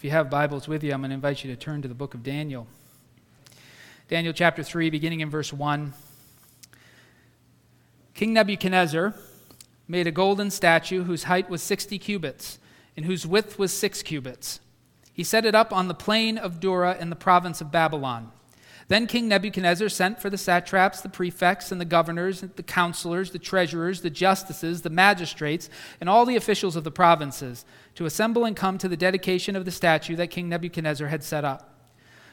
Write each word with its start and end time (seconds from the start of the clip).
If 0.00 0.04
you 0.04 0.12
have 0.12 0.30
Bibles 0.30 0.66
with 0.66 0.82
you, 0.82 0.94
I'm 0.94 1.02
going 1.02 1.10
to 1.10 1.14
invite 1.14 1.44
you 1.44 1.54
to 1.54 1.60
turn 1.60 1.82
to 1.82 1.88
the 1.88 1.94
book 1.94 2.14
of 2.14 2.22
Daniel. 2.22 2.66
Daniel 4.08 4.32
chapter 4.32 4.62
3, 4.62 4.88
beginning 4.88 5.20
in 5.20 5.28
verse 5.28 5.52
1. 5.52 5.92
King 8.14 8.32
Nebuchadnezzar 8.32 9.12
made 9.86 10.06
a 10.06 10.10
golden 10.10 10.50
statue 10.50 11.04
whose 11.04 11.24
height 11.24 11.50
was 11.50 11.62
60 11.62 11.98
cubits 11.98 12.58
and 12.96 13.04
whose 13.04 13.26
width 13.26 13.58
was 13.58 13.74
6 13.74 14.02
cubits. 14.02 14.60
He 15.12 15.22
set 15.22 15.44
it 15.44 15.54
up 15.54 15.70
on 15.70 15.88
the 15.88 15.94
plain 15.94 16.38
of 16.38 16.60
Dura 16.60 16.96
in 16.98 17.10
the 17.10 17.14
province 17.14 17.60
of 17.60 17.70
Babylon. 17.70 18.32
Then 18.90 19.06
King 19.06 19.28
Nebuchadnezzar 19.28 19.88
sent 19.88 20.20
for 20.20 20.30
the 20.30 20.36
satraps, 20.36 21.00
the 21.00 21.08
prefects, 21.08 21.70
and 21.70 21.80
the 21.80 21.84
governors, 21.84 22.40
the 22.40 22.62
counselors, 22.64 23.30
the 23.30 23.38
treasurers, 23.38 24.00
the 24.00 24.10
justices, 24.10 24.82
the 24.82 24.90
magistrates, 24.90 25.70
and 26.00 26.10
all 26.10 26.26
the 26.26 26.34
officials 26.34 26.74
of 26.74 26.82
the 26.82 26.90
provinces 26.90 27.64
to 27.94 28.04
assemble 28.04 28.44
and 28.44 28.56
come 28.56 28.78
to 28.78 28.88
the 28.88 28.96
dedication 28.96 29.54
of 29.54 29.64
the 29.64 29.70
statue 29.70 30.16
that 30.16 30.32
King 30.32 30.48
Nebuchadnezzar 30.48 31.06
had 31.06 31.22
set 31.22 31.44
up. 31.44 31.72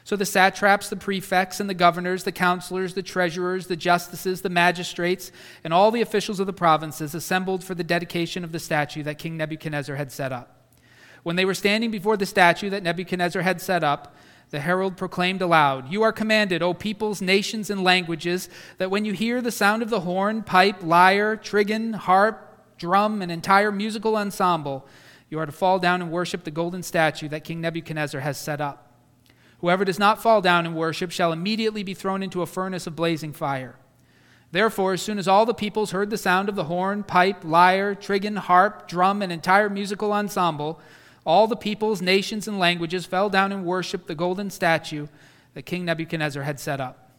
So 0.02 0.16
the 0.16 0.26
satraps, 0.26 0.88
the 0.88 0.96
prefects, 0.96 1.60
and 1.60 1.70
the 1.70 1.74
governors, 1.74 2.24
the 2.24 2.32
counselors, 2.32 2.94
the 2.94 3.04
treasurers, 3.04 3.68
the 3.68 3.76
justices, 3.76 4.42
the 4.42 4.50
magistrates, 4.50 5.30
and 5.62 5.72
all 5.72 5.92
the 5.92 6.02
officials 6.02 6.40
of 6.40 6.48
the 6.48 6.52
provinces 6.52 7.14
assembled 7.14 7.62
for 7.62 7.76
the 7.76 7.84
dedication 7.84 8.42
of 8.42 8.50
the 8.50 8.58
statue 8.58 9.04
that 9.04 9.18
King 9.18 9.36
Nebuchadnezzar 9.36 9.94
had 9.94 10.10
set 10.10 10.32
up. 10.32 10.56
When 11.22 11.36
they 11.36 11.44
were 11.44 11.54
standing 11.54 11.92
before 11.92 12.16
the 12.16 12.26
statue 12.26 12.70
that 12.70 12.82
Nebuchadnezzar 12.82 13.42
had 13.42 13.60
set 13.60 13.84
up, 13.84 14.16
the 14.50 14.60
herald 14.60 14.96
proclaimed 14.96 15.42
aloud, 15.42 15.92
You 15.92 16.02
are 16.02 16.12
commanded, 16.12 16.62
O 16.62 16.72
peoples, 16.74 17.20
nations, 17.20 17.70
and 17.70 17.84
languages, 17.84 18.48
that 18.78 18.90
when 18.90 19.04
you 19.04 19.12
hear 19.12 19.42
the 19.42 19.50
sound 19.50 19.82
of 19.82 19.90
the 19.90 20.00
horn, 20.00 20.42
pipe, 20.42 20.82
lyre, 20.82 21.36
trigon, 21.36 21.94
harp, 21.94 22.78
drum, 22.78 23.20
and 23.20 23.30
entire 23.30 23.70
musical 23.70 24.16
ensemble, 24.16 24.86
you 25.28 25.38
are 25.38 25.46
to 25.46 25.52
fall 25.52 25.78
down 25.78 26.00
and 26.00 26.10
worship 26.10 26.44
the 26.44 26.50
golden 26.50 26.82
statue 26.82 27.28
that 27.28 27.44
King 27.44 27.60
Nebuchadnezzar 27.60 28.20
has 28.22 28.38
set 28.38 28.60
up. 28.60 28.92
Whoever 29.60 29.84
does 29.84 29.98
not 29.98 30.22
fall 30.22 30.40
down 30.40 30.64
and 30.64 30.74
worship 30.74 31.10
shall 31.10 31.32
immediately 31.32 31.82
be 31.82 31.94
thrown 31.94 32.22
into 32.22 32.42
a 32.42 32.46
furnace 32.46 32.86
of 32.86 32.96
blazing 32.96 33.32
fire. 33.32 33.76
Therefore, 34.50 34.94
as 34.94 35.02
soon 35.02 35.18
as 35.18 35.28
all 35.28 35.44
the 35.44 35.52
peoples 35.52 35.90
heard 35.90 36.08
the 36.08 36.16
sound 36.16 36.48
of 36.48 36.54
the 36.54 36.64
horn, 36.64 37.02
pipe, 37.02 37.44
lyre, 37.44 37.94
trigon, 37.94 38.38
harp, 38.38 38.88
drum, 38.88 39.20
and 39.20 39.30
entire 39.30 39.68
musical 39.68 40.12
ensemble, 40.12 40.80
all 41.28 41.46
the 41.46 41.56
peoples, 41.56 42.00
nations, 42.00 42.48
and 42.48 42.58
languages 42.58 43.04
fell 43.04 43.28
down 43.28 43.52
and 43.52 43.66
worshiped 43.66 44.06
the 44.06 44.14
golden 44.14 44.48
statue 44.48 45.06
that 45.52 45.66
King 45.66 45.84
Nebuchadnezzar 45.84 46.42
had 46.42 46.58
set 46.58 46.80
up. 46.80 47.10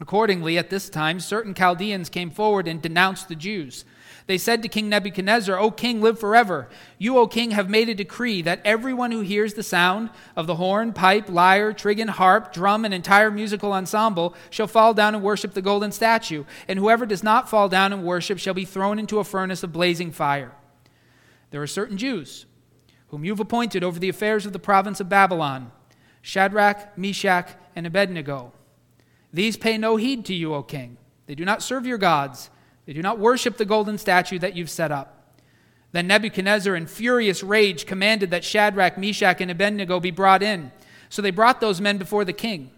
Accordingly, 0.00 0.56
at 0.56 0.70
this 0.70 0.88
time, 0.88 1.20
certain 1.20 1.52
Chaldeans 1.52 2.08
came 2.08 2.30
forward 2.30 2.66
and 2.66 2.80
denounced 2.80 3.28
the 3.28 3.34
Jews. 3.34 3.84
They 4.26 4.38
said 4.38 4.62
to 4.62 4.68
King 4.68 4.88
Nebuchadnezzar, 4.88 5.58
O 5.58 5.70
king, 5.70 6.00
live 6.00 6.18
forever. 6.18 6.70
You, 6.96 7.18
O 7.18 7.26
king, 7.26 7.50
have 7.50 7.68
made 7.68 7.90
a 7.90 7.94
decree 7.94 8.40
that 8.42 8.62
everyone 8.64 9.12
who 9.12 9.20
hears 9.20 9.52
the 9.54 9.62
sound 9.62 10.08
of 10.34 10.46
the 10.46 10.54
horn, 10.54 10.94
pipe, 10.94 11.28
lyre, 11.28 11.74
trigon, 11.74 12.08
harp, 12.08 12.50
drum, 12.50 12.82
and 12.86 12.94
entire 12.94 13.30
musical 13.30 13.74
ensemble 13.74 14.34
shall 14.48 14.66
fall 14.66 14.94
down 14.94 15.14
and 15.14 15.22
worship 15.22 15.52
the 15.52 15.60
golden 15.60 15.92
statue, 15.92 16.44
and 16.66 16.78
whoever 16.78 17.04
does 17.04 17.22
not 17.22 17.50
fall 17.50 17.68
down 17.68 17.92
and 17.92 18.04
worship 18.04 18.38
shall 18.38 18.54
be 18.54 18.64
thrown 18.64 18.98
into 18.98 19.18
a 19.18 19.24
furnace 19.24 19.62
of 19.62 19.70
blazing 19.70 20.12
fire. 20.12 20.52
There 21.50 21.60
are 21.60 21.66
certain 21.66 21.98
Jews 21.98 22.46
whom 23.12 23.26
you've 23.26 23.40
appointed 23.40 23.84
over 23.84 24.00
the 24.00 24.08
affairs 24.08 24.46
of 24.46 24.54
the 24.54 24.58
province 24.58 24.98
of 24.98 25.08
Babylon 25.08 25.70
Shadrach, 26.22 26.96
Meshach, 26.96 27.50
and 27.76 27.86
Abednego. 27.86 28.52
These 29.32 29.56
pay 29.56 29.76
no 29.76 29.96
heed 29.96 30.24
to 30.26 30.34
you, 30.34 30.54
O 30.54 30.62
king. 30.62 30.96
They 31.26 31.34
do 31.34 31.44
not 31.44 31.62
serve 31.62 31.84
your 31.84 31.98
gods, 31.98 32.48
they 32.86 32.92
do 32.92 33.02
not 33.02 33.18
worship 33.18 33.58
the 33.58 33.64
golden 33.64 33.98
statue 33.98 34.38
that 34.38 34.56
you've 34.56 34.70
set 34.70 34.90
up. 34.90 35.36
Then 35.92 36.06
Nebuchadnezzar, 36.06 36.74
in 36.74 36.86
furious 36.86 37.42
rage, 37.42 37.84
commanded 37.84 38.30
that 38.30 38.44
Shadrach, 38.44 38.96
Meshach, 38.96 39.42
and 39.42 39.50
Abednego 39.50 40.00
be 40.00 40.10
brought 40.10 40.42
in. 40.42 40.72
So 41.10 41.20
they 41.20 41.30
brought 41.30 41.60
those 41.60 41.82
men 41.82 41.98
before 41.98 42.24
the 42.24 42.32
king. 42.32 42.70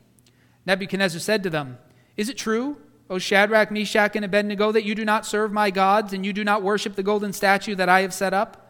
Nebuchadnezzar 0.66 1.20
said 1.20 1.44
to 1.44 1.50
them, 1.50 1.78
Is 2.16 2.28
it 2.28 2.36
true, 2.36 2.78
O 3.08 3.18
Shadrach, 3.18 3.70
Meshach, 3.70 4.16
and 4.16 4.24
Abednego, 4.24 4.72
that 4.72 4.84
you 4.84 4.96
do 4.96 5.04
not 5.04 5.26
serve 5.26 5.52
my 5.52 5.70
gods 5.70 6.12
and 6.12 6.26
you 6.26 6.32
do 6.32 6.42
not 6.42 6.62
worship 6.62 6.96
the 6.96 7.04
golden 7.04 7.32
statue 7.32 7.76
that 7.76 7.88
I 7.88 8.00
have 8.00 8.12
set 8.12 8.34
up? 8.34 8.63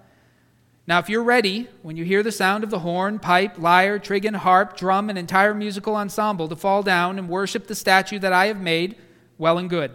Now, 0.86 0.98
if 0.98 1.08
you're 1.08 1.22
ready, 1.22 1.68
when 1.82 1.96
you 1.96 2.04
hear 2.04 2.22
the 2.22 2.30
sound 2.30 2.62
of 2.62 2.70
the 2.70 2.80
horn, 2.80 3.18
pipe, 3.18 3.58
lyre, 3.58 3.98
trigon, 3.98 4.36
harp, 4.36 4.76
drum, 4.76 5.08
and 5.08 5.18
entire 5.18 5.54
musical 5.54 5.96
ensemble, 5.96 6.46
to 6.48 6.56
fall 6.56 6.82
down 6.82 7.18
and 7.18 7.28
worship 7.28 7.66
the 7.66 7.74
statue 7.74 8.18
that 8.18 8.34
I 8.34 8.46
have 8.46 8.60
made, 8.60 8.96
well 9.38 9.56
and 9.56 9.70
good. 9.70 9.92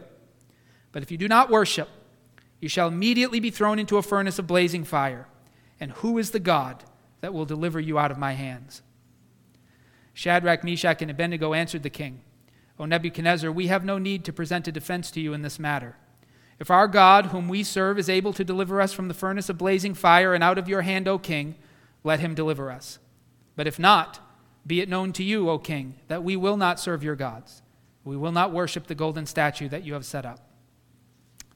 But 0.91 1.03
if 1.03 1.11
you 1.11 1.17
do 1.17 1.27
not 1.27 1.51
worship, 1.51 1.89
you 2.59 2.67
shall 2.67 2.87
immediately 2.87 3.39
be 3.39 3.51
thrown 3.51 3.77
into 3.77 3.97
a 3.97 4.01
furnace 4.01 4.39
of 4.39 4.47
blazing 4.47 4.83
fire. 4.83 5.27
And 5.79 5.91
who 5.91 6.17
is 6.17 6.31
the 6.31 6.39
God 6.39 6.83
that 7.21 7.33
will 7.33 7.45
deliver 7.45 7.79
you 7.79 7.99
out 7.99 8.11
of 8.11 8.17
my 8.17 8.33
hands? 8.33 8.81
Shadrach, 10.13 10.63
Meshach, 10.63 11.01
and 11.01 11.11
Abednego 11.11 11.53
answered 11.53 11.83
the 11.83 11.89
king, 11.89 12.21
O 12.79 12.85
Nebuchadnezzar, 12.85 13.51
we 13.51 13.67
have 13.67 13.85
no 13.85 13.97
need 13.97 14.25
to 14.25 14.33
present 14.33 14.67
a 14.67 14.71
defense 14.71 15.11
to 15.11 15.21
you 15.21 15.33
in 15.33 15.43
this 15.43 15.59
matter. 15.59 15.97
If 16.59 16.69
our 16.69 16.87
God, 16.87 17.27
whom 17.27 17.47
we 17.47 17.63
serve, 17.63 17.97
is 17.97 18.09
able 18.09 18.33
to 18.33 18.43
deliver 18.43 18.81
us 18.81 18.91
from 18.91 19.07
the 19.07 19.13
furnace 19.13 19.49
of 19.49 19.57
blazing 19.57 19.93
fire 19.93 20.33
and 20.33 20.43
out 20.43 20.57
of 20.57 20.67
your 20.67 20.81
hand, 20.81 21.07
O 21.07 21.17
king, 21.17 21.55
let 22.03 22.19
him 22.19 22.35
deliver 22.35 22.69
us. 22.69 22.99
But 23.55 23.67
if 23.67 23.79
not, 23.79 24.19
be 24.67 24.81
it 24.81 24.89
known 24.89 25.13
to 25.13 25.23
you, 25.23 25.49
O 25.49 25.57
king, 25.57 25.95
that 26.09 26.23
we 26.23 26.35
will 26.35 26.57
not 26.57 26.79
serve 26.79 27.03
your 27.03 27.15
gods. 27.15 27.61
We 28.03 28.17
will 28.17 28.31
not 28.31 28.51
worship 28.51 28.87
the 28.87 28.95
golden 28.95 29.25
statue 29.25 29.69
that 29.69 29.83
you 29.83 29.93
have 29.93 30.05
set 30.05 30.25
up. 30.25 30.48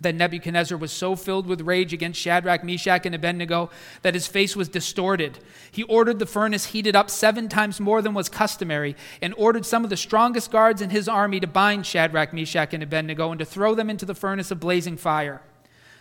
Then 0.03 0.17
Nebuchadnezzar 0.17 0.77
was 0.77 0.91
so 0.91 1.15
filled 1.15 1.47
with 1.47 1.61
rage 1.61 1.93
against 1.93 2.19
Shadrach, 2.19 2.63
Meshach, 2.63 3.05
and 3.05 3.15
Abednego 3.15 3.69
that 4.03 4.13
his 4.13 4.27
face 4.27 4.55
was 4.55 4.69
distorted. 4.69 5.39
He 5.71 5.83
ordered 5.83 6.19
the 6.19 6.25
furnace 6.25 6.67
heated 6.67 6.95
up 6.95 7.09
seven 7.09 7.49
times 7.49 7.79
more 7.79 8.01
than 8.01 8.13
was 8.13 8.29
customary, 8.29 8.95
and 9.21 9.33
ordered 9.37 9.65
some 9.65 9.83
of 9.83 9.89
the 9.89 9.97
strongest 9.97 10.51
guards 10.51 10.81
in 10.81 10.91
his 10.91 11.07
army 11.07 11.39
to 11.39 11.47
bind 11.47 11.85
Shadrach, 11.85 12.33
Meshach, 12.33 12.73
and 12.73 12.83
Abednego 12.83 13.31
and 13.31 13.39
to 13.39 13.45
throw 13.45 13.73
them 13.73 13.89
into 13.89 14.05
the 14.05 14.15
furnace 14.15 14.51
of 14.51 14.59
blazing 14.59 14.97
fire. 14.97 15.41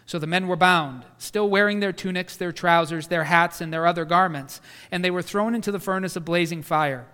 So 0.05 0.19
the 0.19 0.27
men 0.27 0.49
were 0.49 0.57
bound, 0.57 1.05
still 1.19 1.49
wearing 1.49 1.81
their 1.81 1.93
tunics, 1.93 2.37
their 2.37 2.53
trousers, 2.53 3.07
their 3.07 3.25
hats, 3.25 3.61
and 3.61 3.73
their 3.73 3.87
other 3.87 4.05
garments, 4.05 4.61
and 4.91 5.05
they 5.05 5.11
were 5.11 5.23
thrown 5.23 5.55
into 5.55 5.71
the 5.71 5.79
furnace 5.79 6.17
of 6.17 6.25
blazing 6.25 6.63
fire. 6.63 7.07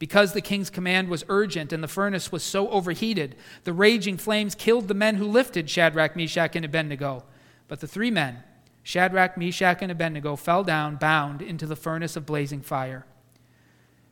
Because 0.00 0.32
the 0.32 0.40
king's 0.40 0.70
command 0.70 1.10
was 1.10 1.26
urgent 1.28 1.74
and 1.74 1.84
the 1.84 1.88
furnace 1.88 2.32
was 2.32 2.42
so 2.42 2.70
overheated, 2.70 3.36
the 3.64 3.74
raging 3.74 4.16
flames 4.16 4.54
killed 4.54 4.88
the 4.88 4.94
men 4.94 5.16
who 5.16 5.26
lifted 5.26 5.68
Shadrach, 5.68 6.16
Meshach, 6.16 6.56
and 6.56 6.64
Abednego. 6.64 7.22
But 7.68 7.80
the 7.80 7.86
three 7.86 8.10
men, 8.10 8.42
Shadrach, 8.82 9.36
Meshach, 9.36 9.82
and 9.82 9.92
Abednego, 9.92 10.36
fell 10.36 10.64
down, 10.64 10.96
bound, 10.96 11.42
into 11.42 11.66
the 11.66 11.76
furnace 11.76 12.16
of 12.16 12.24
blazing 12.24 12.62
fire. 12.62 13.04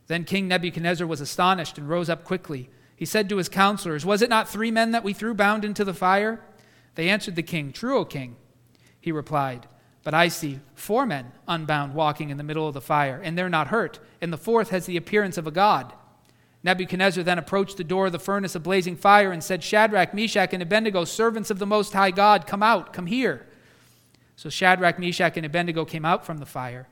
Then 0.05 0.25
King 0.25 0.47
Nebuchadnezzar 0.47 1.07
was 1.07 1.21
astonished 1.21 1.79
and 1.79 1.89
rose 1.89 2.07
up 2.07 2.23
quickly. 2.23 2.69
He 2.95 3.05
said 3.05 3.27
to 3.29 3.37
his 3.37 3.49
counselors, 3.49 4.05
Was 4.05 4.21
it 4.21 4.29
not 4.29 4.47
three 4.47 4.69
men 4.69 4.91
that 4.91 5.03
we 5.03 5.13
threw 5.13 5.33
bound 5.33 5.65
into 5.65 5.83
the 5.83 5.93
fire? 5.95 6.39
They 6.93 7.09
answered 7.09 7.35
the 7.35 7.41
king, 7.41 7.71
True, 7.71 7.97
O 7.97 8.05
king. 8.05 8.35
He 9.01 9.11
replied, 9.11 9.67
but 10.03 10.13
I 10.13 10.27
see 10.29 10.59
four 10.75 11.05
men 11.05 11.31
unbound 11.47 11.93
walking 11.93 12.29
in 12.29 12.37
the 12.37 12.43
middle 12.43 12.67
of 12.67 12.73
the 12.73 12.81
fire, 12.81 13.19
and 13.23 13.37
they're 13.37 13.49
not 13.49 13.67
hurt, 13.67 13.99
and 14.21 14.31
the 14.31 14.37
fourth 14.37 14.69
has 14.69 14.85
the 14.85 14.97
appearance 14.97 15.37
of 15.37 15.47
a 15.47 15.51
god. 15.51 15.93
Nebuchadnezzar 16.63 17.23
then 17.23 17.37
approached 17.37 17.77
the 17.77 17.83
door 17.83 18.07
of 18.07 18.11
the 18.11 18.19
furnace 18.19 18.55
of 18.55 18.63
blazing 18.63 18.97
fire 18.97 19.31
and 19.31 19.43
said, 19.43 19.63
Shadrach, 19.63 20.13
Meshach, 20.13 20.53
and 20.53 20.61
Abednego, 20.61 21.05
servants 21.05 21.49
of 21.49 21.59
the 21.59 21.65
Most 21.65 21.93
High 21.93 22.11
God, 22.11 22.47
come 22.47 22.63
out, 22.63 22.91
come 22.91 23.05
here. 23.05 23.45
So 24.35 24.49
Shadrach, 24.49 24.99
Meshach, 24.99 25.37
and 25.37 25.45
Abednego 25.45 25.85
came 25.85 26.05
out 26.05 26.25
from 26.25 26.37
the 26.37 26.45
fire. 26.45 26.87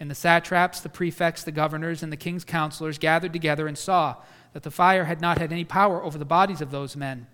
And 0.00 0.10
the 0.10 0.14
satraps, 0.14 0.80
the 0.80 0.88
prefects, 0.88 1.44
the 1.44 1.52
governors, 1.52 2.02
and 2.02 2.10
the 2.12 2.16
king's 2.16 2.44
counselors 2.44 2.98
gathered 2.98 3.32
together 3.32 3.66
and 3.66 3.76
saw 3.76 4.16
that 4.52 4.62
the 4.62 4.70
fire 4.70 5.04
had 5.04 5.20
not 5.20 5.38
had 5.38 5.52
any 5.52 5.64
power 5.64 6.02
over 6.02 6.18
the 6.18 6.24
bodies 6.24 6.60
of 6.60 6.70
those 6.70 6.96
men. 6.96 7.26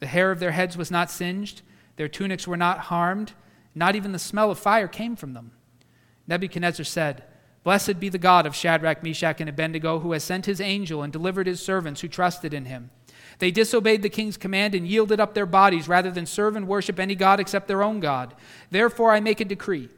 The 0.00 0.06
hair 0.06 0.30
of 0.30 0.40
their 0.40 0.52
heads 0.52 0.76
was 0.76 0.90
not 0.90 1.10
singed, 1.10 1.62
their 1.96 2.08
tunics 2.08 2.46
were 2.46 2.56
not 2.56 2.78
harmed 2.78 3.32
not 3.78 3.96
even 3.96 4.12
the 4.12 4.18
smell 4.18 4.50
of 4.50 4.58
fire 4.58 4.88
came 4.88 5.16
from 5.16 5.34
them. 5.34 5.52
Nebuchadnezzar 6.26 6.84
said, 6.84 7.24
Blessed 7.64 8.00
be 8.00 8.08
the 8.08 8.18
God 8.18 8.46
of 8.46 8.54
Shadrach, 8.54 9.02
Meshach, 9.02 9.40
and 9.40 9.48
Abednego, 9.48 9.98
who 9.98 10.12
has 10.12 10.24
sent 10.24 10.46
his 10.46 10.60
angel 10.60 11.02
and 11.02 11.12
delivered 11.12 11.46
his 11.46 11.60
servants 11.60 12.00
who 12.00 12.08
trusted 12.08 12.54
in 12.54 12.64
him. 12.64 12.90
They 13.38 13.50
disobeyed 13.50 14.02
the 14.02 14.08
king's 14.08 14.36
command 14.36 14.74
and 14.74 14.86
yielded 14.86 15.20
up 15.20 15.34
their 15.34 15.46
bodies 15.46 15.88
rather 15.88 16.10
than 16.10 16.26
serve 16.26 16.56
and 16.56 16.66
worship 16.66 16.98
any 16.98 17.14
God 17.14 17.40
except 17.40 17.68
their 17.68 17.82
own 17.82 18.00
God. 18.00 18.34
Therefore, 18.70 19.12
I 19.12 19.20
make 19.20 19.40
a 19.40 19.44
decree. 19.44 19.88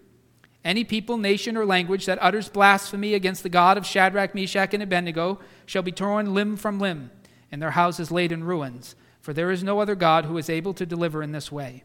Any 0.64 0.84
people, 0.84 1.16
nation, 1.16 1.56
or 1.56 1.64
language 1.64 2.06
that 2.06 2.20
utters 2.20 2.48
blasphemy 2.48 3.14
against 3.14 3.42
the 3.42 3.48
God 3.48 3.78
of 3.78 3.86
Shadrach, 3.86 4.34
Meshach, 4.34 4.74
and 4.74 4.82
Abednego 4.82 5.40
shall 5.64 5.82
be 5.82 5.92
torn 5.92 6.34
limb 6.34 6.56
from 6.56 6.78
limb, 6.78 7.10
and 7.50 7.62
their 7.62 7.70
houses 7.70 8.10
laid 8.10 8.30
in 8.30 8.44
ruins. 8.44 8.94
For 9.22 9.32
there 9.32 9.50
is 9.50 9.64
no 9.64 9.80
other 9.80 9.94
God 9.94 10.26
who 10.26 10.36
is 10.36 10.50
able 10.50 10.74
to 10.74 10.84
deliver 10.84 11.22
in 11.22 11.32
this 11.32 11.50
way. 11.50 11.84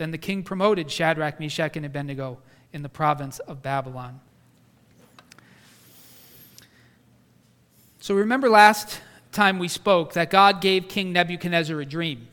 Then 0.00 0.12
the 0.12 0.16
king 0.16 0.42
promoted 0.42 0.90
Shadrach, 0.90 1.38
Meshach, 1.38 1.76
and 1.76 1.84
Abednego 1.84 2.38
in 2.72 2.80
the 2.80 2.88
province 2.88 3.38
of 3.40 3.62
Babylon. 3.62 4.18
So 7.98 8.14
remember 8.14 8.48
last 8.48 8.98
time 9.30 9.58
we 9.58 9.68
spoke 9.68 10.14
that 10.14 10.30
God 10.30 10.62
gave 10.62 10.88
King 10.88 11.12
Nebuchadnezzar 11.12 11.78
a 11.78 11.84
dream. 11.84 12.28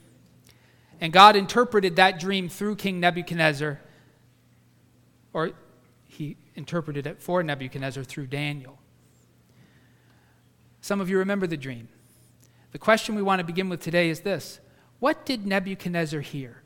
And 1.01 1.11
God 1.11 1.35
interpreted 1.35 1.97
that 1.97 2.21
dream 2.21 2.47
through 2.47 2.77
King 2.77 3.01
Nebuchadnezzar, 3.01 3.81
or 5.33 5.51
he 6.05 6.37
interpreted 6.55 7.05
it 7.05 7.21
for 7.21 7.43
Nebuchadnezzar 7.43 8.05
through 8.05 8.27
Daniel. 8.27 8.79
Some 10.79 11.01
of 11.01 11.09
you 11.09 11.17
remember 11.17 11.47
the 11.47 11.57
dream. 11.57 11.89
The 12.71 12.79
question 12.79 13.13
we 13.13 13.21
want 13.21 13.39
to 13.39 13.43
begin 13.43 13.67
with 13.67 13.81
today 13.81 14.09
is 14.09 14.21
this 14.21 14.61
What 14.99 15.25
did 15.25 15.45
Nebuchadnezzar 15.45 16.21
hear 16.21 16.63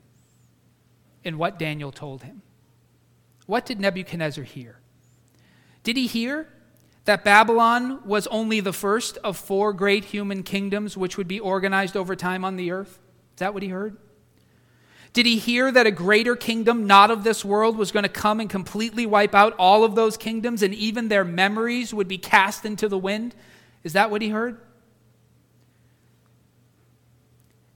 in 1.24 1.38
what 1.38 1.58
Daniel 1.58 1.92
told 1.92 2.22
him? 2.22 2.42
What 3.46 3.66
did 3.66 3.80
Nebuchadnezzar 3.80 4.44
hear? 4.44 4.78
Did 5.82 5.96
he 5.96 6.06
hear 6.06 6.48
that 7.04 7.24
Babylon 7.24 8.06
was 8.06 8.26
only 8.28 8.60
the 8.60 8.72
first 8.72 9.18
of 9.18 9.36
four 9.36 9.72
great 9.72 10.06
human 10.06 10.42
kingdoms 10.42 10.96
which 10.96 11.16
would 11.16 11.28
be 11.28 11.40
organized 11.40 11.96
over 11.96 12.14
time 12.14 12.44
on 12.44 12.56
the 12.56 12.70
earth? 12.70 13.00
Is 13.34 13.38
that 13.38 13.54
what 13.54 13.62
he 13.62 13.68
heard? 13.70 13.96
Did 15.12 15.26
he 15.26 15.36
hear 15.36 15.70
that 15.70 15.86
a 15.86 15.90
greater 15.90 16.36
kingdom, 16.36 16.86
not 16.86 17.10
of 17.10 17.22
this 17.22 17.44
world, 17.44 17.76
was 17.76 17.92
going 17.92 18.04
to 18.04 18.08
come 18.08 18.40
and 18.40 18.48
completely 18.48 19.04
wipe 19.04 19.34
out 19.34 19.54
all 19.58 19.84
of 19.84 19.94
those 19.94 20.16
kingdoms 20.16 20.62
and 20.62 20.72
even 20.72 21.08
their 21.08 21.24
memories 21.24 21.92
would 21.92 22.08
be 22.08 22.16
cast 22.16 22.64
into 22.64 22.88
the 22.88 22.96
wind? 22.96 23.34
Is 23.84 23.92
that 23.92 24.10
what 24.10 24.22
he 24.22 24.30
heard? 24.30 24.58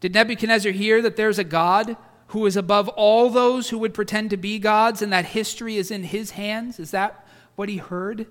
Did 0.01 0.15
Nebuchadnezzar 0.15 0.73
hear 0.73 1.03
that 1.03 1.17
there's 1.17 1.39
a 1.39 1.45
God 1.45 1.97
who 2.29 2.47
is 2.47 2.57
above 2.57 2.89
all 2.91 3.31
those 3.31 3.71
who 3.71 3.79
would 3.79 3.95
pretend 3.95 4.31
to 4.31 4.37
be 4.37 4.59
gods 4.59 5.03
and 5.03 5.13
that 5.13 5.27
history 5.27 5.77
is 5.77 5.91
in 5.91 6.05
his 6.05 6.33
hands? 6.33 6.81
Is 6.81 6.91
that 6.91 7.27
what 7.55 7.69
he 7.69 7.77
heard? 7.77 8.27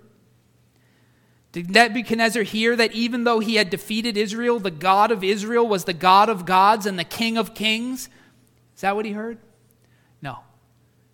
Did 1.51 1.71
Nebuchadnezzar 1.71 2.43
hear 2.43 2.75
that 2.75 2.91
even 2.91 3.23
though 3.23 3.39
he 3.39 3.55
had 3.55 3.69
defeated 3.69 4.17
Israel, 4.17 4.59
the 4.59 4.71
God 4.71 5.11
of 5.11 5.23
Israel 5.23 5.65
was 5.65 5.85
the 5.85 5.93
God 5.93 6.27
of 6.27 6.45
gods 6.45 6.85
and 6.85 6.99
the 6.99 7.05
King 7.05 7.37
of 7.37 7.55
kings? 7.55 8.09
Is 8.75 8.81
that 8.81 8.95
what 8.95 9.05
he 9.05 9.13
heard? 9.13 9.37
No. 10.21 10.39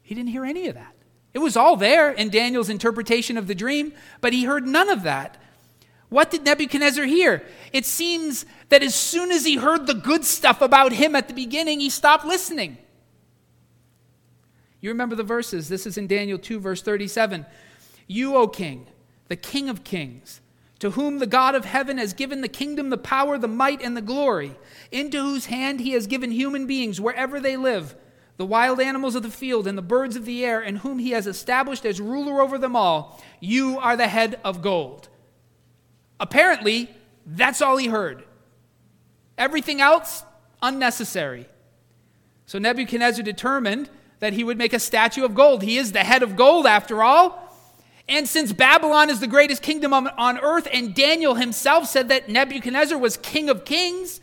He 0.02 0.16
didn't 0.16 0.32
hear 0.32 0.44
any 0.44 0.68
of 0.68 0.76
that. 0.76 0.96
It 1.34 1.40
was 1.40 1.56
all 1.56 1.78
there 1.78 2.12
in 2.12 2.30
Daniel's 2.30 2.70
interpretation 2.70 3.38
of 3.38 3.48
the 3.48 3.56
dream, 3.56 3.94
but 4.20 4.34
he 4.34 4.46
heard 4.46 4.68
none 4.68 4.90
of 4.90 5.04
that. 5.04 5.41
What 6.12 6.30
did 6.30 6.44
Nebuchadnezzar 6.44 7.06
hear? 7.06 7.42
It 7.72 7.86
seems 7.86 8.46
that 8.68 8.84
as 8.84 8.94
soon 8.94 9.32
as 9.32 9.46
he 9.46 9.56
heard 9.56 9.88
the 9.88 9.94
good 9.94 10.26
stuff 10.26 10.62
about 10.62 10.92
him 10.92 11.16
at 11.16 11.30
the 11.30 11.34
beginning, 11.34 11.80
he 11.80 11.90
stopped 11.90 12.26
listening. 12.26 12.78
You 14.82 14.90
remember 14.90 15.16
the 15.16 15.24
verses. 15.24 15.70
This 15.70 15.88
is 15.88 15.98
in 15.98 16.08
Daniel 16.08 16.38
2, 16.38 16.60
verse 16.60 16.82
37. 16.82 17.46
You, 18.08 18.36
O 18.36 18.50
king, 18.50 18.88
the 19.30 19.38
king 19.38 19.70
of 19.70 19.86
kings, 19.86 20.42
to 20.80 20.92
whom 20.92 21.20
the 21.20 21.26
God 21.26 21.56
of 21.56 21.64
heaven 21.64 21.98
has 21.98 22.12
given 22.12 22.42
the 22.42 22.50
kingdom, 22.50 22.90
the 22.90 22.98
power, 22.98 23.38
the 23.38 23.48
might, 23.48 23.82
and 23.82 23.96
the 23.96 24.02
glory, 24.02 24.58
into 24.92 25.18
whose 25.18 25.46
hand 25.46 25.80
he 25.80 25.92
has 25.92 26.08
given 26.08 26.32
human 26.32 26.68
beings 26.68 27.00
wherever 27.00 27.40
they 27.40 27.56
live, 27.56 27.96
the 28.36 28.46
wild 28.46 28.82
animals 28.82 29.16
of 29.16 29.24
the 29.24 29.32
field 29.32 29.66
and 29.66 29.78
the 29.78 29.82
birds 29.82 30.18
of 30.18 30.26
the 30.26 30.44
air, 30.44 30.60
and 30.60 30.80
whom 30.80 31.00
he 31.00 31.12
has 31.12 31.26
established 31.26 31.86
as 31.86 32.02
ruler 32.02 32.42
over 32.42 32.58
them 32.58 32.76
all, 32.76 33.24
you 33.40 33.80
are 33.80 33.96
the 33.96 34.10
head 34.10 34.42
of 34.44 34.62
gold. 34.62 35.08
Apparently, 36.22 36.88
that's 37.26 37.62
all 37.62 37.78
he 37.78 37.88
heard. 37.88 38.24
Everything 39.40 39.82
else, 39.82 40.24
unnecessary. 40.62 41.48
So 42.46 42.60
Nebuchadnezzar 42.60 43.24
determined 43.24 43.90
that 44.20 44.34
he 44.34 44.44
would 44.44 44.58
make 44.58 44.72
a 44.72 44.80
statue 44.80 45.26
of 45.26 45.34
gold. 45.34 45.64
He 45.64 45.78
is 45.78 45.94
the 45.94 46.04
head 46.04 46.22
of 46.22 46.36
gold, 46.36 46.68
after 46.68 47.02
all. 47.02 47.40
And 48.08 48.28
since 48.28 48.54
Babylon 48.54 49.10
is 49.10 49.20
the 49.20 49.28
greatest 49.28 49.64
kingdom 49.64 49.94
on, 49.94 50.38
earth, 50.38 50.68
and 50.72 50.94
Daniel 50.94 51.34
himself 51.36 51.88
said 51.88 52.10
that 52.10 52.30
Nebuchadnezzar 52.30 52.98
was 52.98 53.18
king 53.18 53.50
of 53.50 53.66
kings, 53.66 54.21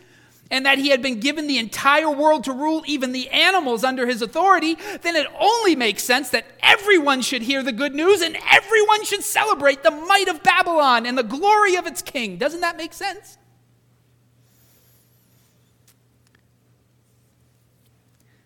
and 0.50 0.64
that 0.64 0.78
he 0.78 0.88
had 0.88 1.02
been 1.02 1.20
given 1.20 1.46
the 1.46 1.58
entire 1.58 2.10
world 2.10 2.44
to 2.44 2.52
rule, 2.52 2.82
even 2.86 3.12
the 3.12 3.28
animals 3.28 3.84
under 3.84 4.06
his 4.06 4.22
authority, 4.22 4.76
then 5.02 5.14
it 5.16 5.26
only 5.38 5.76
makes 5.76 6.02
sense 6.02 6.30
that 6.30 6.46
everyone 6.62 7.20
should 7.20 7.42
hear 7.42 7.62
the 7.62 7.72
good 7.72 7.94
news 7.94 8.22
and 8.22 8.36
everyone 8.50 9.04
should 9.04 9.22
celebrate 9.22 9.82
the 9.82 9.90
might 9.90 10.28
of 10.28 10.42
Babylon 10.42 11.06
and 11.06 11.18
the 11.18 11.22
glory 11.22 11.76
of 11.76 11.86
its 11.86 12.02
king. 12.02 12.36
Doesn't 12.38 12.60
that 12.60 12.76
make 12.76 12.92
sense? 12.92 13.36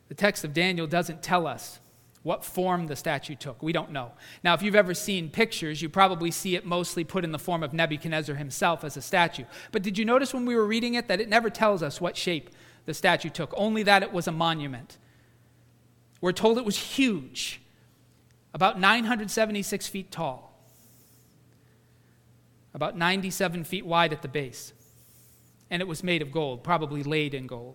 The 0.08 0.14
text 0.14 0.44
of 0.44 0.52
Daniel 0.52 0.87
doesn't 0.87 1.22
tell 1.22 1.46
us 1.46 1.78
what 2.23 2.45
form 2.45 2.87
the 2.87 2.95
statue 2.95 3.35
took, 3.35 3.63
we 3.63 3.73
don't 3.73 3.91
know. 3.91 4.13
Now, 4.45 4.55
if 4.55 4.63
you've 4.63 4.77
ever 4.77 4.95
seen 4.95 5.29
pictures, 5.29 5.83
you 5.83 5.89
probably 5.89 6.31
see 6.31 6.55
it 6.55 6.65
mostly 6.65 7.03
put 7.03 7.25
in 7.25 7.33
the 7.33 7.39
form 7.39 7.63
of 7.63 7.73
Nebuchadnezzar 7.73 8.37
himself 8.37 8.85
as 8.85 8.97
a 8.97 9.03
statue. 9.03 9.45
But 9.73 9.83
did 9.83 9.99
you 9.99 10.05
notice 10.05 10.33
when 10.33 10.47
we 10.47 10.55
were 10.55 10.67
reading 10.67 10.95
it 10.95 11.09
that 11.09 11.21
it 11.21 11.29
never 11.29 11.51
tells 11.51 11.83
us 11.83 12.01
what 12.01 12.17
shape 12.17 12.51
the 12.87 12.95
statue 12.95 13.29
took, 13.29 13.53
only 13.57 13.83
that 13.83 14.03
it 14.03 14.13
was 14.13 14.29
a 14.29 14.33
monument? 14.33 14.99
We're 16.21 16.33
told 16.33 16.59
it 16.59 16.65
was 16.65 16.79
huge, 16.79 17.61
about 18.55 18.79
976 18.79 19.89
feet 19.89 20.13
tall, 20.13 20.65
about 22.73 22.97
97 22.97 23.65
feet 23.65 23.85
wide 23.85 24.13
at 24.13 24.23
the 24.23 24.29
base, 24.29 24.73
and 25.71 25.83
it 25.83 25.89
was 25.89 26.05
made 26.05 26.23
of 26.23 26.31
gold, 26.31 26.63
probably 26.63 27.03
laid 27.03 27.35
in 27.35 27.49
gold. 27.49 27.75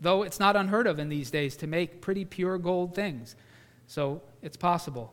Though 0.00 0.24
it's 0.24 0.40
not 0.40 0.56
unheard 0.56 0.88
of 0.88 0.98
in 0.98 1.08
these 1.08 1.30
days 1.30 1.56
to 1.58 1.68
make 1.68 2.00
pretty 2.00 2.24
pure 2.24 2.58
gold 2.58 2.94
things. 2.94 3.36
So 3.90 4.22
it's 4.40 4.56
possible. 4.56 5.12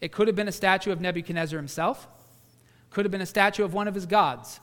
It 0.00 0.10
could 0.10 0.26
have 0.26 0.34
been 0.34 0.48
a 0.48 0.52
statue 0.52 0.90
of 0.90 1.00
Nebuchadnezzar 1.00 1.56
himself, 1.56 2.08
could 2.90 3.04
have 3.04 3.12
been 3.12 3.20
a 3.20 3.24
statue 3.26 3.62
of 3.62 3.72
one 3.72 3.86
of 3.86 3.94
his 3.94 4.04
gods, 4.04 4.58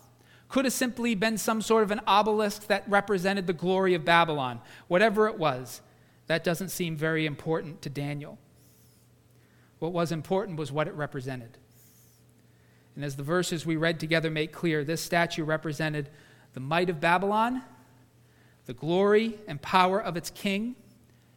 could 0.50 0.66
have 0.66 0.74
simply 0.74 1.16
been 1.16 1.38
some 1.38 1.62
sort 1.62 1.84
of 1.84 1.92
an 1.92 2.01
obelisk 2.06 2.68
that 2.68 2.84
represented 2.90 3.48
the 3.48 3.54
glory 3.54 3.94
of 3.94 4.04
Babylon. 4.04 4.60
Whatever 4.90 5.30
it 5.30 5.40
was, 5.40 5.80
that 6.28 6.44
doesn't 6.44 6.68
seem 6.68 6.98
very 6.98 7.25
important 7.25 7.81
to 7.84 7.90
Daniel. 7.90 8.38
What 9.80 9.94
was 9.94 10.12
important 10.12 10.57
was 10.60 10.69
what 10.69 10.90
it 10.90 10.94
represented. 10.94 11.57
And 12.98 13.06
as 13.06 13.16
the 13.16 13.24
verses 13.24 13.66
we 13.66 13.78
read 13.78 14.02
together 14.02 14.30
make 14.30 14.52
clear, 14.52 14.84
this 14.84 15.02
statue 15.02 15.45
represented 15.45 16.10
the 16.54 16.60
might 16.60 16.90
of 16.90 17.00
Babylon, 17.00 17.62
the 18.66 18.74
glory 18.74 19.40
and 19.48 19.62
power 19.62 20.02
of 20.02 20.18
its 20.18 20.30
king, 20.30 20.75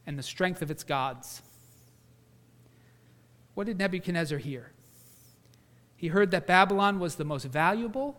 and 0.08 0.19
the 0.19 0.25
strength 0.25 0.61
of 0.61 0.69
its 0.69 0.82
gods. 0.82 1.41
What 3.54 3.66
did 3.66 3.78
Nebuchadnezzar 3.78 4.38
hear? 4.38 4.72
He 5.96 6.08
heard 6.08 6.31
that 6.32 6.46
Babylon 6.46 6.99
was 6.99 7.14
the 7.14 7.25
most 7.25 7.44
valuable, 7.44 8.19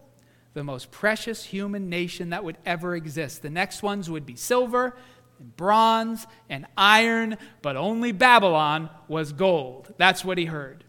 the 0.53 0.63
most 0.63 0.91
precious 0.91 1.43
human 1.43 1.89
nation 1.89 2.29
that 2.29 2.43
would 2.43 2.57
ever 2.65 2.95
exist. 2.95 3.41
The 3.41 3.49
next 3.49 3.83
ones 3.83 4.09
would 4.09 4.25
be 4.25 4.35
silver 4.35 4.95
and 5.39 5.57
bronze 5.57 6.27
and 6.49 6.65
iron, 6.77 7.37
but 7.61 7.75
only 7.75 8.11
Babylon 8.11 8.89
was 9.07 9.33
gold. 9.33 9.93
That's 9.97 10.23
what 10.23 10.37
he 10.37 10.45
heard. 10.45 10.83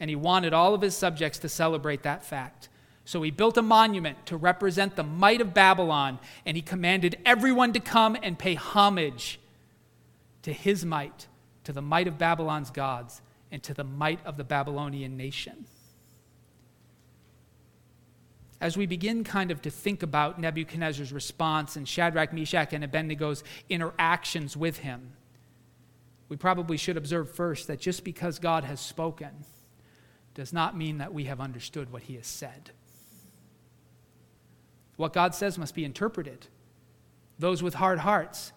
And 0.00 0.08
he 0.08 0.16
wanted 0.16 0.54
all 0.54 0.74
of 0.74 0.80
his 0.80 0.96
subjects 0.96 1.40
to 1.40 1.48
celebrate 1.48 2.04
that 2.04 2.24
fact. 2.24 2.68
So 3.04 3.20
he 3.22 3.30
built 3.30 3.56
a 3.56 3.62
monument 3.62 4.24
to 4.26 4.36
represent 4.36 4.94
the 4.94 5.02
might 5.02 5.40
of 5.40 5.54
Babylon, 5.54 6.18
and 6.46 6.56
he 6.56 6.62
commanded 6.62 7.18
everyone 7.26 7.72
to 7.72 7.80
come 7.80 8.16
and 8.22 8.38
pay 8.38 8.54
homage 8.54 9.40
to 10.42 10.52
his 10.52 10.84
might 10.84 11.26
to 11.68 11.72
the 11.74 11.82
might 11.82 12.08
of 12.08 12.16
Babylon's 12.16 12.70
gods, 12.70 13.20
and 13.52 13.62
to 13.62 13.74
the 13.74 13.84
might 13.84 14.24
of 14.24 14.38
the 14.38 14.42
Babylonian 14.42 15.18
nation. 15.18 15.66
As 18.58 18.78
we 18.78 18.86
begin 18.86 19.22
kind 19.22 19.50
of 19.50 19.60
to 19.60 19.70
think 19.70 20.02
about 20.02 20.40
Nebuchadnezzar's 20.40 21.12
response 21.12 21.76
and 21.76 21.86
Shadrach, 21.86 22.32
Meshach, 22.32 22.72
and 22.72 22.82
Abednego's 22.82 23.44
interactions 23.68 24.56
with 24.56 24.78
him, 24.78 25.10
we 26.30 26.38
probably 26.38 26.78
should 26.78 26.96
observe 26.96 27.30
first 27.30 27.66
that 27.66 27.80
just 27.80 28.02
because 28.02 28.38
God 28.38 28.64
has 28.64 28.80
spoken 28.80 29.44
does 30.32 30.54
not 30.54 30.74
mean 30.74 30.96
that 30.96 31.12
we 31.12 31.24
have 31.24 31.38
understood 31.38 31.92
what 31.92 32.00
he 32.04 32.14
has 32.14 32.26
said. 32.26 32.70
What 34.96 35.12
God 35.12 35.34
says 35.34 35.58
must 35.58 35.74
be 35.74 35.84
interpreted. 35.84 36.46
Those 37.38 37.62
with 37.62 37.74
hard 37.74 37.98
hearts 37.98 38.52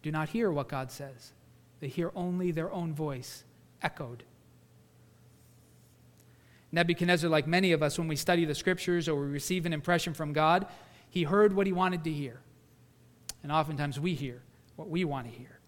do 0.00 0.10
not 0.10 0.30
hear 0.30 0.50
what 0.50 0.70
God 0.70 0.90
says. 0.90 1.34
They 1.80 1.88
hear 1.88 2.10
only 2.14 2.50
their 2.50 2.72
own 2.72 2.94
voice 2.94 3.44
echoed. 3.82 4.24
Nebuchadnezzar, 6.70 7.30
like 7.30 7.46
many 7.46 7.72
of 7.72 7.82
us, 7.82 7.98
when 7.98 8.08
we 8.08 8.16
study 8.16 8.44
the 8.44 8.54
scriptures 8.54 9.08
or 9.08 9.20
we 9.20 9.26
receive 9.26 9.64
an 9.64 9.72
impression 9.72 10.12
from 10.12 10.32
God, 10.32 10.66
he 11.08 11.22
heard 11.22 11.54
what 11.54 11.66
he 11.66 11.72
wanted 11.72 12.04
to 12.04 12.12
hear. 12.12 12.40
And 13.42 13.50
oftentimes 13.50 13.98
we 13.98 14.14
hear 14.14 14.42
what 14.76 14.88
we 14.88 15.04
want 15.04 15.26
to 15.26 15.32
hear. 15.32 15.60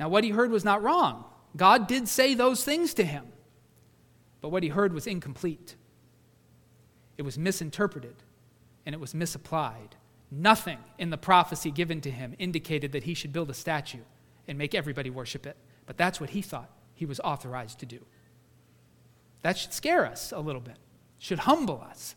Now, 0.00 0.08
what 0.08 0.24
he 0.24 0.30
heard 0.30 0.50
was 0.50 0.64
not 0.64 0.82
wrong. 0.82 1.24
God 1.56 1.86
did 1.86 2.08
say 2.08 2.34
those 2.34 2.64
things 2.64 2.94
to 2.94 3.04
him. 3.04 3.26
But 4.40 4.48
what 4.48 4.64
he 4.64 4.70
heard 4.70 4.92
was 4.92 5.06
incomplete, 5.06 5.76
it 7.16 7.22
was 7.22 7.38
misinterpreted, 7.38 8.16
and 8.84 8.94
it 8.94 9.00
was 9.00 9.14
misapplied. 9.14 9.94
Nothing 10.32 10.78
in 10.98 11.10
the 11.10 11.18
prophecy 11.18 11.70
given 11.70 12.00
to 12.00 12.10
him 12.10 12.34
indicated 12.38 12.90
that 12.92 13.04
he 13.04 13.14
should 13.14 13.32
build 13.32 13.50
a 13.50 13.54
statue 13.54 14.00
and 14.48 14.58
make 14.58 14.74
everybody 14.74 15.10
worship 15.10 15.46
it. 15.46 15.56
But 15.86 15.96
that's 15.96 16.20
what 16.20 16.30
he 16.30 16.42
thought 16.42 16.70
he 16.94 17.06
was 17.06 17.20
authorized 17.20 17.78
to 17.80 17.86
do. 17.86 18.00
That 19.42 19.58
should 19.58 19.72
scare 19.72 20.06
us 20.06 20.32
a 20.32 20.40
little 20.40 20.60
bit, 20.60 20.76
should 21.18 21.40
humble 21.40 21.84
us. 21.88 22.14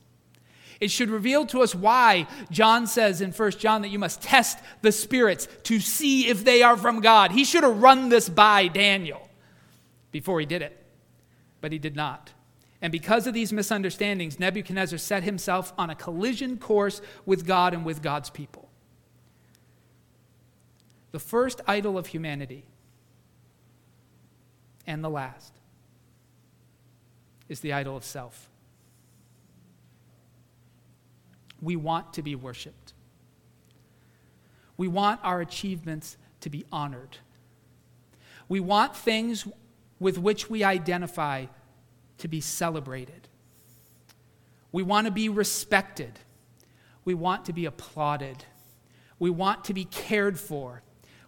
It 0.82 0.92
should 0.92 1.10
reveal 1.10 1.46
to 1.48 1.62
us 1.62 1.74
why 1.74 2.28
John 2.52 2.86
says 2.86 3.22
in 3.22 3.32
1 3.32 3.52
John 3.52 3.82
that 3.82 3.90
you 3.90 4.00
must 4.00 4.22
test 4.22 4.60
the 4.82 4.92
spirits 4.92 5.48
to 5.64 5.80
see 5.80 6.28
if 6.28 6.44
they 6.44 6.64
are 6.64 6.76
from 6.76 7.00
God. 7.00 7.32
He 7.32 7.46
should 7.46 7.64
have 7.64 7.82
run 7.82 8.10
this 8.10 8.28
by 8.28 8.68
Daniel. 8.68 9.30
before 10.16 10.40
he 10.40 10.46
did 10.46 10.62
it, 10.62 10.82
but 11.60 11.74
he 11.74 11.78
did 11.78 11.94
not. 11.94 12.32
And 12.82 12.90
because 12.90 13.28
of 13.28 13.34
these 13.34 13.52
misunderstandings, 13.52 14.40
Nebuchadnezzar 14.40 14.98
set 14.98 15.24
himself 15.24 15.74
on 15.78 15.90
a 15.90 15.96
collision 15.96 16.58
course 16.58 17.02
with 17.26 17.46
God 17.46 17.74
and 17.74 17.84
with 17.84 18.02
God's 18.02 18.30
people. 18.30 18.65
The 21.16 21.20
first 21.20 21.62
idol 21.66 21.98
of 21.98 22.08
humanity 22.08 22.66
and 24.86 25.02
the 25.02 25.10
last 25.10 25.54
is 27.48 27.62
the 27.62 27.72
idol 27.72 27.96
of 27.96 28.04
self. 28.04 28.50
We 31.62 31.78
want 31.78 32.12
to 32.16 32.22
be 32.22 32.36
worshiped. 32.36 32.92
We 34.76 34.90
want 34.90 35.22
our 35.24 35.40
achievements 35.40 36.18
to 36.42 36.50
be 36.50 36.66
honored. 36.70 37.20
We 38.50 38.60
want 38.60 38.94
things 38.94 39.48
with 40.02 40.18
which 40.18 40.50
we 40.50 40.66
identify 40.66 41.46
to 42.18 42.28
be 42.28 42.42
celebrated. 42.42 43.30
We 44.74 44.84
want 44.84 45.08
to 45.08 45.12
be 45.12 45.30
respected. 45.30 46.20
We 47.06 47.14
want 47.14 47.46
to 47.46 47.54
be 47.54 47.66
applauded. 47.66 48.44
We 49.18 49.30
want 49.30 49.64
to 49.64 49.74
be 49.74 49.86
cared 49.86 50.38
for. 50.38 50.82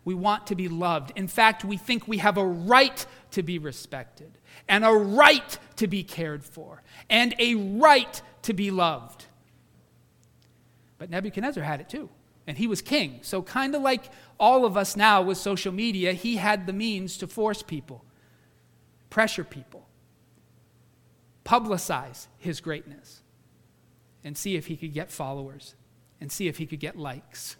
We 0.07 0.15
want 0.15 0.47
to 0.47 0.55
be 0.55 0.69
loved. 0.69 1.11
In 1.17 1.27
fact, 1.27 1.65
we 1.65 1.75
think 1.75 2.07
we 2.07 2.19
have 2.19 2.37
a 2.37 2.45
right 2.45 3.05
to 3.31 3.43
be 3.43 3.59
respected 3.59 4.37
and 4.69 4.85
a 4.85 4.93
right 4.93 5.59
to 5.75 5.87
be 5.87 6.01
cared 6.01 6.45
for 6.45 6.81
and 7.09 7.35
a 7.39 7.55
right 7.55 8.21
to 8.43 8.53
be 8.53 8.71
loved. 8.71 9.25
But 10.97 11.09
Nebuchadnezzar 11.09 11.61
had 11.61 11.81
it 11.81 11.89
too, 11.89 12.07
and 12.47 12.57
he 12.57 12.67
was 12.67 12.81
king. 12.81 13.19
So, 13.21 13.41
kind 13.41 13.75
of 13.75 13.81
like 13.81 14.09
all 14.39 14.63
of 14.63 14.77
us 14.77 14.95
now 14.95 15.23
with 15.23 15.39
social 15.39 15.73
media, 15.73 16.13
he 16.13 16.37
had 16.37 16.67
the 16.67 16.73
means 16.73 17.17
to 17.17 17.27
force 17.27 17.61
people, 17.61 18.05
pressure 19.09 19.43
people, 19.43 19.89
publicize 21.43 22.27
his 22.37 22.61
greatness, 22.61 23.23
and 24.23 24.37
see 24.37 24.55
if 24.55 24.67
he 24.67 24.77
could 24.77 24.93
get 24.93 25.11
followers 25.11 25.75
and 26.21 26.31
see 26.31 26.47
if 26.47 26.59
he 26.59 26.65
could 26.65 26.79
get 26.79 26.97
likes. 26.97 27.57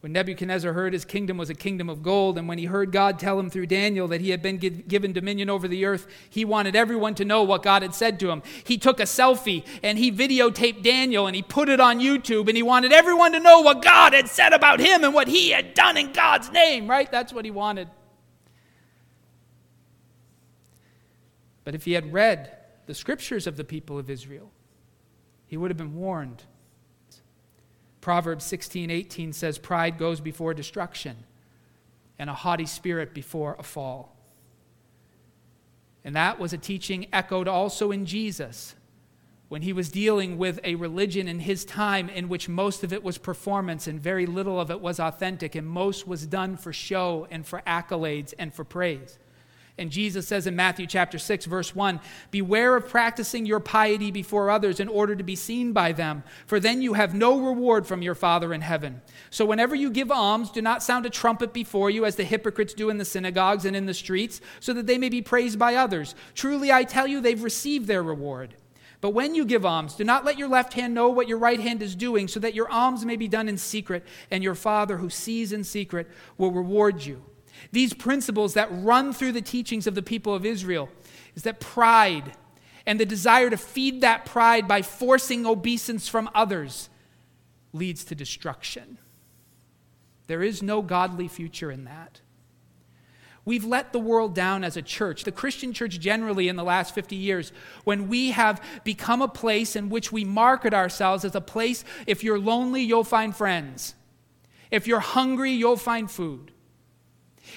When 0.00 0.12
Nebuchadnezzar 0.12 0.74
heard 0.74 0.92
his 0.92 1.04
kingdom 1.04 1.38
was 1.38 1.50
a 1.50 1.54
kingdom 1.54 1.88
of 1.88 2.04
gold, 2.04 2.38
and 2.38 2.46
when 2.46 2.58
he 2.58 2.66
heard 2.66 2.92
God 2.92 3.18
tell 3.18 3.38
him 3.40 3.50
through 3.50 3.66
Daniel 3.66 4.06
that 4.08 4.20
he 4.20 4.30
had 4.30 4.40
been 4.40 4.58
given 4.58 5.12
dominion 5.12 5.50
over 5.50 5.66
the 5.66 5.84
earth, 5.84 6.06
he 6.30 6.44
wanted 6.44 6.76
everyone 6.76 7.16
to 7.16 7.24
know 7.24 7.42
what 7.42 7.64
God 7.64 7.82
had 7.82 7.94
said 7.94 8.20
to 8.20 8.30
him. 8.30 8.42
He 8.62 8.78
took 8.78 9.00
a 9.00 9.04
selfie 9.04 9.64
and 9.82 9.98
he 9.98 10.12
videotaped 10.12 10.84
Daniel 10.84 11.26
and 11.26 11.34
he 11.34 11.42
put 11.42 11.68
it 11.68 11.80
on 11.80 11.98
YouTube, 11.98 12.46
and 12.46 12.56
he 12.56 12.62
wanted 12.62 12.92
everyone 12.92 13.32
to 13.32 13.40
know 13.40 13.60
what 13.60 13.82
God 13.82 14.12
had 14.12 14.28
said 14.28 14.52
about 14.52 14.78
him 14.78 15.02
and 15.02 15.12
what 15.12 15.26
he 15.26 15.50
had 15.50 15.74
done 15.74 15.96
in 15.96 16.12
God's 16.12 16.52
name, 16.52 16.88
right? 16.88 17.10
That's 17.10 17.32
what 17.32 17.44
he 17.44 17.50
wanted. 17.50 17.88
But 21.64 21.74
if 21.74 21.84
he 21.84 21.92
had 21.92 22.12
read 22.12 22.56
the 22.86 22.94
scriptures 22.94 23.48
of 23.48 23.56
the 23.56 23.64
people 23.64 23.98
of 23.98 24.08
Israel, 24.08 24.52
he 25.48 25.56
would 25.56 25.72
have 25.72 25.76
been 25.76 25.96
warned 25.96 26.44
Proverbs 28.00 28.44
16, 28.44 28.90
18 28.90 29.32
says, 29.32 29.58
Pride 29.58 29.98
goes 29.98 30.20
before 30.20 30.54
destruction, 30.54 31.16
and 32.18 32.30
a 32.30 32.34
haughty 32.34 32.66
spirit 32.66 33.14
before 33.14 33.56
a 33.58 33.62
fall. 33.62 34.16
And 36.04 36.14
that 36.16 36.38
was 36.38 36.52
a 36.52 36.58
teaching 36.58 37.06
echoed 37.12 37.48
also 37.48 37.90
in 37.90 38.06
Jesus 38.06 38.74
when 39.48 39.62
he 39.62 39.72
was 39.72 39.88
dealing 39.88 40.36
with 40.36 40.60
a 40.62 40.74
religion 40.74 41.26
in 41.26 41.40
his 41.40 41.64
time 41.64 42.08
in 42.10 42.28
which 42.28 42.48
most 42.48 42.84
of 42.84 42.92
it 42.92 43.02
was 43.02 43.16
performance 43.16 43.86
and 43.86 44.00
very 44.00 44.26
little 44.26 44.60
of 44.60 44.70
it 44.70 44.80
was 44.80 45.00
authentic, 45.00 45.54
and 45.54 45.66
most 45.66 46.06
was 46.06 46.26
done 46.26 46.56
for 46.56 46.72
show 46.72 47.26
and 47.30 47.46
for 47.46 47.62
accolades 47.66 48.34
and 48.38 48.52
for 48.52 48.64
praise. 48.64 49.18
And 49.78 49.92
Jesus 49.92 50.26
says 50.26 50.46
in 50.46 50.56
Matthew 50.56 50.86
chapter 50.86 51.18
6 51.18 51.44
verse 51.46 51.74
1, 51.74 52.00
"Beware 52.30 52.74
of 52.74 52.88
practicing 52.88 53.46
your 53.46 53.60
piety 53.60 54.10
before 54.10 54.50
others 54.50 54.80
in 54.80 54.88
order 54.88 55.14
to 55.14 55.22
be 55.22 55.36
seen 55.36 55.72
by 55.72 55.92
them, 55.92 56.24
for 56.46 56.58
then 56.58 56.82
you 56.82 56.94
have 56.94 57.14
no 57.14 57.38
reward 57.38 57.86
from 57.86 58.02
your 58.02 58.16
Father 58.16 58.52
in 58.52 58.60
heaven. 58.60 59.00
So 59.30 59.46
whenever 59.46 59.76
you 59.76 59.90
give 59.90 60.10
alms, 60.10 60.50
do 60.50 60.60
not 60.60 60.82
sound 60.82 61.06
a 61.06 61.10
trumpet 61.10 61.52
before 61.52 61.90
you 61.90 62.04
as 62.04 62.16
the 62.16 62.24
hypocrites 62.24 62.74
do 62.74 62.90
in 62.90 62.98
the 62.98 63.04
synagogues 63.04 63.64
and 63.64 63.76
in 63.76 63.86
the 63.86 63.94
streets, 63.94 64.40
so 64.58 64.72
that 64.72 64.86
they 64.86 64.98
may 64.98 65.08
be 65.08 65.22
praised 65.22 65.58
by 65.58 65.76
others. 65.76 66.14
Truly 66.34 66.72
I 66.72 66.82
tell 66.82 67.06
you, 67.06 67.20
they've 67.20 67.42
received 67.42 67.86
their 67.86 68.02
reward." 68.02 68.56
But 69.00 69.10
when 69.10 69.36
you 69.36 69.44
give 69.44 69.64
alms, 69.64 69.94
do 69.94 70.02
not 70.02 70.24
let 70.24 70.38
your 70.38 70.48
left 70.48 70.72
hand 70.72 70.92
know 70.92 71.08
what 71.08 71.28
your 71.28 71.38
right 71.38 71.60
hand 71.60 71.82
is 71.82 71.94
doing, 71.94 72.26
so 72.26 72.40
that 72.40 72.54
your 72.54 72.68
alms 72.68 73.04
may 73.04 73.14
be 73.14 73.28
done 73.28 73.48
in 73.48 73.56
secret, 73.56 74.04
and 74.28 74.42
your 74.42 74.56
Father 74.56 74.96
who 74.96 75.08
sees 75.08 75.52
in 75.52 75.62
secret 75.62 76.08
will 76.36 76.50
reward 76.50 77.06
you. 77.06 77.22
These 77.72 77.94
principles 77.94 78.54
that 78.54 78.68
run 78.70 79.12
through 79.12 79.32
the 79.32 79.42
teachings 79.42 79.86
of 79.86 79.94
the 79.94 80.02
people 80.02 80.34
of 80.34 80.46
Israel 80.46 80.88
is 81.34 81.42
that 81.42 81.60
pride 81.60 82.32
and 82.86 82.98
the 82.98 83.06
desire 83.06 83.50
to 83.50 83.56
feed 83.56 84.00
that 84.00 84.24
pride 84.24 84.66
by 84.66 84.82
forcing 84.82 85.46
obeisance 85.46 86.08
from 86.08 86.30
others 86.34 86.88
leads 87.72 88.04
to 88.04 88.14
destruction. 88.14 88.98
There 90.26 90.42
is 90.42 90.62
no 90.62 90.82
godly 90.82 91.28
future 91.28 91.70
in 91.70 91.84
that. 91.84 92.20
We've 93.44 93.64
let 93.64 93.94
the 93.94 93.98
world 93.98 94.34
down 94.34 94.62
as 94.62 94.76
a 94.76 94.82
church, 94.82 95.24
the 95.24 95.32
Christian 95.32 95.72
church 95.72 95.98
generally 95.98 96.48
in 96.48 96.56
the 96.56 96.64
last 96.64 96.94
50 96.94 97.16
years, 97.16 97.50
when 97.84 98.08
we 98.08 98.32
have 98.32 98.62
become 98.84 99.22
a 99.22 99.28
place 99.28 99.74
in 99.74 99.88
which 99.88 100.12
we 100.12 100.22
market 100.22 100.74
ourselves 100.74 101.24
as 101.24 101.34
a 101.34 101.40
place, 101.40 101.82
if 102.06 102.22
you're 102.22 102.38
lonely, 102.38 102.82
you'll 102.82 103.04
find 103.04 103.34
friends. 103.34 103.94
If 104.70 104.86
you're 104.86 105.00
hungry, 105.00 105.52
you'll 105.52 105.78
find 105.78 106.10
food. 106.10 106.52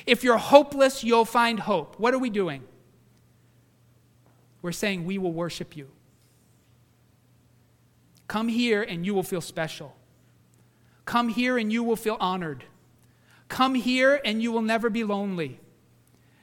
If 0.05 0.23
you're 0.23 0.37
hopeless, 0.37 1.03
you'll 1.03 1.25
find 1.25 1.59
hope. 1.59 1.99
What 1.99 2.13
are 2.13 2.19
we 2.19 2.29
doing? 2.29 2.63
We're 4.61 4.71
saying, 4.71 5.05
We 5.05 5.17
will 5.17 5.33
worship 5.33 5.75
you. 5.75 5.89
Come 8.27 8.47
here 8.47 8.81
and 8.81 9.05
you 9.05 9.13
will 9.13 9.23
feel 9.23 9.41
special. 9.41 9.95
Come 11.03 11.29
here 11.29 11.57
and 11.57 11.73
you 11.73 11.83
will 11.83 11.97
feel 11.97 12.15
honored. 12.19 12.63
Come 13.49 13.75
here 13.75 14.21
and 14.23 14.41
you 14.41 14.51
will 14.51 14.61
never 14.61 14.89
be 14.89 15.03
lonely. 15.03 15.59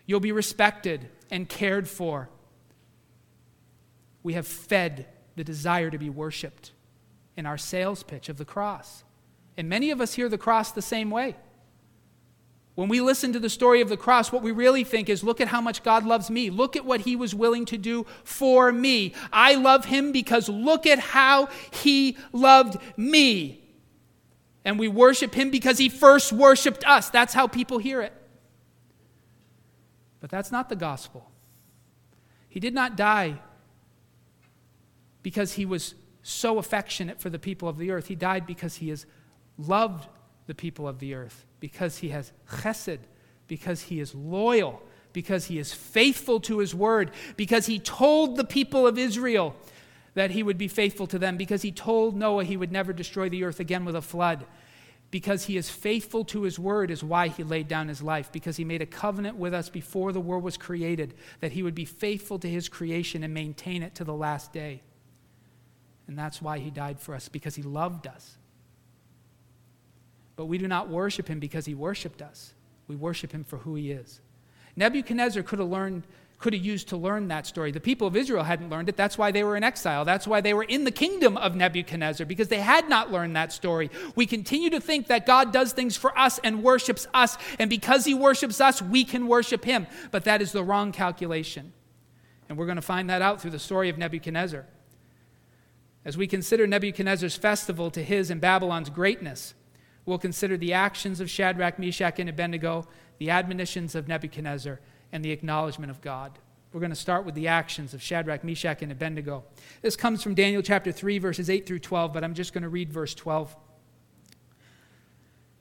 You'll 0.04 0.20
be 0.20 0.32
respected 0.32 1.08
and 1.30 1.48
cared 1.48 1.88
for. 1.88 2.28
We 4.22 4.34
have 4.34 4.46
fed 4.46 5.06
the 5.36 5.44
desire 5.44 5.90
to 5.90 5.96
be 5.96 6.10
worshiped 6.10 6.72
in 7.36 7.46
our 7.46 7.56
sales 7.56 8.02
pitch 8.02 8.28
of 8.28 8.36
the 8.36 8.44
cross. 8.44 9.04
And 9.56 9.68
many 9.68 9.90
of 9.90 10.00
us 10.00 10.14
hear 10.14 10.28
the 10.28 10.36
cross 10.36 10.72
the 10.72 10.82
same 10.82 11.10
way. 11.10 11.36
When 12.78 12.88
we 12.88 13.00
listen 13.00 13.32
to 13.32 13.40
the 13.40 13.50
story 13.50 13.80
of 13.80 13.88
the 13.88 13.96
cross, 13.96 14.30
what 14.30 14.40
we 14.40 14.52
really 14.52 14.84
think 14.84 15.08
is 15.08 15.24
look 15.24 15.40
at 15.40 15.48
how 15.48 15.60
much 15.60 15.82
God 15.82 16.06
loves 16.06 16.30
me. 16.30 16.48
Look 16.48 16.76
at 16.76 16.84
what 16.84 17.00
he 17.00 17.16
was 17.16 17.34
willing 17.34 17.64
to 17.64 17.76
do 17.76 18.06
for 18.22 18.70
me. 18.70 19.14
I 19.32 19.56
love 19.56 19.86
him 19.86 20.12
because 20.12 20.48
look 20.48 20.86
at 20.86 21.00
how 21.00 21.48
he 21.72 22.16
loved 22.32 22.76
me. 22.96 23.68
And 24.64 24.78
we 24.78 24.86
worship 24.86 25.34
him 25.34 25.50
because 25.50 25.78
he 25.78 25.88
first 25.88 26.32
worshiped 26.32 26.86
us. 26.86 27.10
That's 27.10 27.34
how 27.34 27.48
people 27.48 27.78
hear 27.78 28.00
it. 28.00 28.12
But 30.20 30.30
that's 30.30 30.52
not 30.52 30.68
the 30.68 30.76
gospel. 30.76 31.32
He 32.48 32.60
did 32.60 32.74
not 32.74 32.96
die 32.96 33.40
because 35.24 35.54
he 35.54 35.66
was 35.66 35.96
so 36.22 36.58
affectionate 36.58 37.20
for 37.20 37.28
the 37.28 37.40
people 37.40 37.68
of 37.68 37.76
the 37.76 37.90
earth. 37.90 38.06
He 38.06 38.14
died 38.14 38.46
because 38.46 38.76
he 38.76 38.90
has 38.90 39.04
loved 39.58 40.08
the 40.48 40.54
people 40.54 40.88
of 40.88 40.98
the 40.98 41.14
earth 41.14 41.46
because 41.60 41.98
he 41.98 42.08
has 42.08 42.32
chesed, 42.50 42.98
because 43.46 43.82
he 43.82 44.00
is 44.00 44.14
loyal, 44.14 44.82
because 45.12 45.44
he 45.44 45.58
is 45.58 45.72
faithful 45.72 46.40
to 46.40 46.58
his 46.58 46.74
word, 46.74 47.12
because 47.36 47.66
he 47.66 47.78
told 47.78 48.36
the 48.36 48.44
people 48.44 48.86
of 48.86 48.98
Israel 48.98 49.54
that 50.14 50.32
he 50.32 50.42
would 50.42 50.58
be 50.58 50.66
faithful 50.66 51.06
to 51.06 51.18
them, 51.18 51.36
because 51.36 51.62
he 51.62 51.70
told 51.70 52.16
Noah 52.16 52.44
he 52.44 52.56
would 52.56 52.72
never 52.72 52.92
destroy 52.92 53.28
the 53.28 53.44
earth 53.44 53.60
again 53.60 53.84
with 53.84 53.94
a 53.94 54.02
flood. 54.02 54.44
Because 55.10 55.44
he 55.44 55.56
is 55.56 55.70
faithful 55.70 56.24
to 56.26 56.42
his 56.42 56.58
word, 56.58 56.90
is 56.90 57.02
why 57.02 57.28
he 57.28 57.42
laid 57.42 57.66
down 57.66 57.88
his 57.88 58.02
life. 58.02 58.30
Because 58.30 58.58
he 58.58 58.64
made 58.64 58.82
a 58.82 58.86
covenant 58.86 59.36
with 59.36 59.54
us 59.54 59.70
before 59.70 60.12
the 60.12 60.20
world 60.20 60.42
was 60.42 60.58
created 60.58 61.14
that 61.40 61.52
he 61.52 61.62
would 61.62 61.74
be 61.74 61.86
faithful 61.86 62.38
to 62.40 62.48
his 62.48 62.68
creation 62.68 63.22
and 63.22 63.32
maintain 63.32 63.82
it 63.82 63.94
to 63.94 64.04
the 64.04 64.12
last 64.12 64.52
day. 64.52 64.82
And 66.06 66.18
that's 66.18 66.42
why 66.42 66.58
he 66.58 66.70
died 66.70 67.00
for 67.00 67.14
us, 67.14 67.28
because 67.28 67.54
he 67.54 67.62
loved 67.62 68.06
us. 68.06 68.36
But 70.38 70.46
we 70.46 70.56
do 70.56 70.68
not 70.68 70.88
worship 70.88 71.26
him 71.26 71.40
because 71.40 71.66
he 71.66 71.74
worshiped 71.74 72.22
us. 72.22 72.54
We 72.86 72.94
worship 72.94 73.32
him 73.32 73.42
for 73.42 73.56
who 73.56 73.74
he 73.74 73.90
is. 73.90 74.20
Nebuchadnezzar 74.76 75.42
could 75.42 75.58
have 75.58 75.68
learned 75.68 76.04
could 76.38 76.52
have 76.52 76.64
used 76.64 76.90
to 76.90 76.96
learn 76.96 77.26
that 77.26 77.44
story. 77.44 77.72
The 77.72 77.80
people 77.80 78.06
of 78.06 78.14
Israel 78.14 78.44
hadn't 78.44 78.70
learned 78.70 78.88
it. 78.88 78.96
That's 78.96 79.18
why 79.18 79.32
they 79.32 79.42
were 79.42 79.56
in 79.56 79.64
exile. 79.64 80.04
That's 80.04 80.24
why 80.24 80.40
they 80.40 80.54
were 80.54 80.62
in 80.62 80.84
the 80.84 80.92
kingdom 80.92 81.36
of 81.36 81.56
Nebuchadnezzar, 81.56 82.24
because 82.24 82.46
they 82.46 82.60
had 82.60 82.88
not 82.88 83.10
learned 83.10 83.34
that 83.34 83.52
story. 83.52 83.90
We 84.14 84.24
continue 84.26 84.70
to 84.70 84.80
think 84.80 85.08
that 85.08 85.26
God 85.26 85.52
does 85.52 85.72
things 85.72 85.96
for 85.96 86.16
us 86.16 86.38
and 86.44 86.62
worships 86.62 87.08
us, 87.12 87.36
and 87.58 87.68
because 87.68 88.04
he 88.04 88.14
worships 88.14 88.60
us, 88.60 88.80
we 88.80 89.02
can 89.02 89.26
worship 89.26 89.64
him. 89.64 89.88
But 90.12 90.22
that 90.26 90.40
is 90.40 90.52
the 90.52 90.62
wrong 90.62 90.92
calculation. 90.92 91.72
And 92.48 92.56
we're 92.56 92.66
going 92.66 92.76
to 92.76 92.82
find 92.82 93.10
that 93.10 93.20
out 93.20 93.42
through 93.42 93.50
the 93.50 93.58
story 93.58 93.88
of 93.88 93.98
Nebuchadnezzar. 93.98 94.64
As 96.04 96.16
we 96.16 96.28
consider 96.28 96.68
Nebuchadnezzar's 96.68 97.34
festival 97.34 97.90
to 97.90 98.04
his 98.04 98.30
and 98.30 98.40
Babylon's 98.40 98.90
greatness, 98.90 99.54
We'll 100.08 100.16
consider 100.16 100.56
the 100.56 100.72
actions 100.72 101.20
of 101.20 101.28
Shadrach, 101.28 101.78
Meshach, 101.78 102.18
and 102.18 102.30
Abednego, 102.30 102.88
the 103.18 103.28
admonitions 103.28 103.94
of 103.94 104.08
Nebuchadnezzar, 104.08 104.80
and 105.12 105.22
the 105.22 105.32
acknowledgement 105.32 105.90
of 105.90 106.00
God. 106.00 106.38
We're 106.72 106.80
going 106.80 106.88
to 106.88 106.96
start 106.96 107.26
with 107.26 107.34
the 107.34 107.48
actions 107.48 107.92
of 107.92 108.00
Shadrach, 108.00 108.42
Meshach, 108.42 108.80
and 108.80 108.90
Abednego. 108.90 109.44
This 109.82 109.96
comes 109.96 110.22
from 110.22 110.34
Daniel 110.34 110.62
chapter 110.62 110.92
3, 110.92 111.18
verses 111.18 111.50
8 111.50 111.66
through 111.66 111.80
12, 111.80 112.14
but 112.14 112.24
I'm 112.24 112.32
just 112.32 112.54
going 112.54 112.62
to 112.62 112.70
read 112.70 112.90
verse 112.90 113.14
12. 113.14 113.54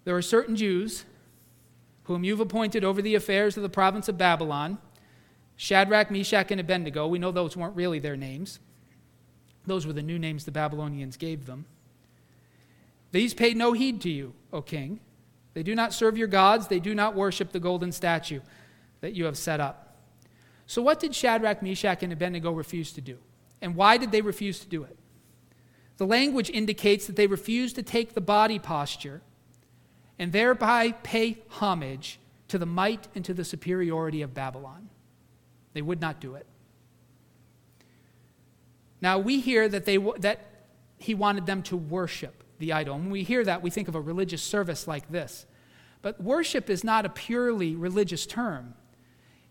There 0.05 0.15
are 0.15 0.21
certain 0.21 0.55
Jews 0.55 1.03
whom 2.03 2.23
you've 2.23 2.39
appointed 2.39 2.85
over 2.85 3.01
the 3.01 3.15
affairs 3.15 3.57
of 3.57 3.63
the 3.63 3.69
province 3.69 4.07
of 4.07 4.17
Babylon 4.17 4.77
Shadrach, 5.57 6.09
Meshach, 6.09 6.51
and 6.51 6.61
Abednego. 6.61 7.05
We 7.05 7.19
know 7.19 7.33
those 7.33 7.57
weren't 7.57 7.75
really 7.75 7.99
their 7.99 8.15
names, 8.15 8.59
those 9.65 9.85
were 9.85 9.91
the 9.91 10.01
new 10.01 10.17
names 10.17 10.45
the 10.45 10.51
Babylonians 10.51 11.17
gave 11.17 11.47
them. 11.47 11.65
These 13.11 13.33
paid 13.33 13.57
no 13.57 13.73
heed 13.73 14.01
to 14.01 14.09
you, 14.09 14.33
O 14.51 14.61
king. 14.61 14.99
They 15.53 15.63
do 15.63 15.73
not 15.73 15.93
serve 15.93 16.17
your 16.17 16.27
gods, 16.27 16.67
they 16.67 16.79
do 16.79 16.93
not 16.93 17.15
worship 17.15 17.51
the 17.51 17.59
golden 17.59 17.91
statue 17.91 18.41
that 19.01 19.13
you 19.13 19.25
have 19.25 19.37
set 19.37 19.59
up. 19.59 19.95
So, 20.67 20.81
what 20.81 20.99
did 20.99 21.15
Shadrach, 21.15 21.63
Meshach, 21.63 22.03
and 22.03 22.13
Abednego 22.13 22.51
refuse 22.51 22.91
to 22.93 23.01
do? 23.01 23.17
And 23.61 23.75
why 23.75 23.97
did 23.97 24.11
they 24.11 24.21
refuse 24.21 24.59
to 24.59 24.67
do 24.67 24.83
it? 24.83 24.97
The 25.97 26.05
language 26.05 26.49
indicates 26.49 27.07
that 27.07 27.15
they 27.15 27.25
refused 27.25 27.75
to 27.77 27.83
take 27.83 28.13
the 28.13 28.21
body 28.21 28.59
posture 28.59 29.21
and 30.19 30.31
thereby 30.31 30.91
pay 30.91 31.39
homage 31.49 32.19
to 32.49 32.57
the 32.57 32.65
might 32.65 33.07
and 33.15 33.25
to 33.25 33.33
the 33.33 33.43
superiority 33.43 34.21
of 34.21 34.33
Babylon. 34.33 34.89
They 35.73 35.81
would 35.81 36.01
not 36.01 36.19
do 36.19 36.35
it. 36.35 36.45
Now, 39.01 39.19
we 39.19 39.39
hear 39.39 39.67
that, 39.69 39.85
they, 39.85 39.97
that 39.97 40.39
he 40.97 41.13
wanted 41.13 41.45
them 41.45 41.61
to 41.63 41.77
worship 41.77 42.43
the 42.59 42.73
idol. 42.73 42.97
When 42.97 43.09
we 43.09 43.23
hear 43.23 43.43
that, 43.43 43.61
we 43.61 43.69
think 43.69 43.87
of 43.87 43.95
a 43.95 44.01
religious 44.01 44.41
service 44.41 44.87
like 44.87 45.09
this. 45.09 45.45
But 46.01 46.21
worship 46.21 46.69
is 46.69 46.83
not 46.83 47.05
a 47.05 47.09
purely 47.09 47.75
religious 47.75 48.25
term. 48.25 48.73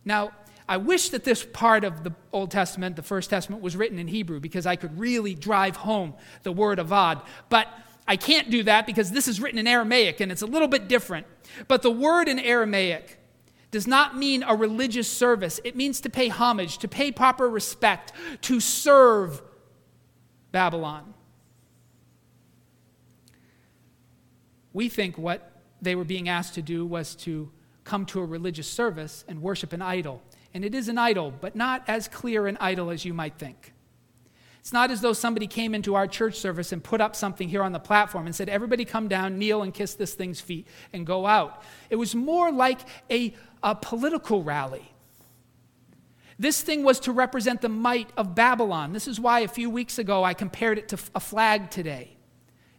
Now, 0.05 0.33
I 0.69 0.79
wish 0.79 1.11
that 1.11 1.25
this 1.25 1.45
part 1.45 1.85
of 1.85 2.03
the 2.03 2.13
Old 2.33 2.51
Testament, 2.51 2.97
the 2.97 3.03
First 3.03 3.31
Testament, 3.31 3.63
was 3.63 3.77
written 3.77 3.99
in 3.99 4.09
Hebrew 4.09 4.41
because 4.41 4.67
I 4.67 4.77
could 4.77 4.99
really 4.99 5.35
drive 5.35 5.77
home 5.77 6.15
the 6.43 6.53
word 6.53 6.79
avad. 6.79 7.23
But 7.49 7.69
I 8.09 8.17
can't 8.17 8.51
do 8.51 8.63
that 8.65 8.87
because 8.87 9.11
this 9.11 9.29
is 9.29 9.41
written 9.41 9.59
in 9.59 9.67
Aramaic 9.67 10.21
and 10.21 10.33
it's 10.33 10.43
a 10.43 10.47
little 10.47 10.69
bit 10.69 10.89
different. 10.89 11.27
But 11.69 11.83
the 11.83 11.91
word 11.91 12.29
in 12.29 12.39
Aramaic 12.39 13.19
does 13.71 13.87
not 13.87 14.17
mean 14.17 14.43
a 14.43 14.55
religious 14.55 15.09
service, 15.09 15.61
it 15.65 15.77
means 15.77 16.01
to 16.01 16.11
pay 16.11 16.29
homage, 16.29 16.79
to 16.79 16.89
pay 16.89 17.13
proper 17.13 17.49
respect, 17.49 18.13
to 18.43 18.61
serve 18.61 19.43
Babylon. 20.53 21.15
We 24.77 24.91
think 24.91 25.17
what 25.17 25.53
they 25.81 25.95
were 25.95 26.05
being 26.05 26.29
asked 26.29 26.53
to 26.57 26.61
do 26.61 26.85
was 26.85 27.15
to 27.25 27.51
come 27.85 28.05
to 28.05 28.21
a 28.21 28.27
religious 28.27 28.69
service 28.69 29.25
and 29.27 29.41
worship 29.41 29.73
an 29.73 29.81
idol. 29.81 30.23
And 30.53 30.67
it 30.67 30.75
is 30.75 30.89
an 30.89 30.99
idol, 30.99 31.33
but 31.41 31.57
not 31.57 31.83
as 31.89 32.09
clear 32.09 32.47
an 32.47 32.59
idol 32.61 32.91
as 32.91 33.03
you 33.03 33.15
might 33.15 33.39
think. 33.39 33.73
It's 34.61 34.75
not 34.75 34.91
as 34.91 35.01
though 35.01 35.15
somebody 35.15 35.47
came 35.47 35.75
into 35.75 35.95
our 35.95 36.07
church 36.07 36.35
service 36.35 36.73
and 36.73 36.85
put 36.85 37.01
up 37.01 37.17
something 37.17 37.49
here 37.49 37.63
on 37.63 37.73
the 37.73 37.79
platform 37.79 38.27
and 38.27 38.37
said, 38.37 38.51
Everybody 38.51 38.85
come 38.85 39.09
down, 39.09 39.39
kneel, 39.39 39.63
and 39.63 39.73
kiss 39.73 39.95
this 39.95 40.13
thing's 40.13 40.43
feet 40.43 40.67
and 40.93 41.07
go 41.07 41.25
out. 41.25 41.63
It 41.89 41.97
was 41.97 42.15
more 42.15 42.53
like 42.53 42.81
a, 43.11 43.35
a 43.63 43.75
political 43.75 44.43
rally. 44.43 44.93
This 46.39 46.61
thing 46.61 46.83
was 46.83 47.01
to 47.01 47.13
represent 47.13 47.63
the 47.63 47.71
might 47.71 48.11
of 48.15 48.35
Babylon. 48.35 48.93
This 48.93 49.09
is 49.09 49.19
why 49.19 49.41
a 49.41 49.49
few 49.49 49.71
weeks 49.71 49.99
ago 49.99 50.23
I 50.23 50.35
compared 50.35 50.77
it 50.77 50.89
to 50.89 50.99
a 51.15 51.21
flag 51.21 51.71
today. 51.71 52.16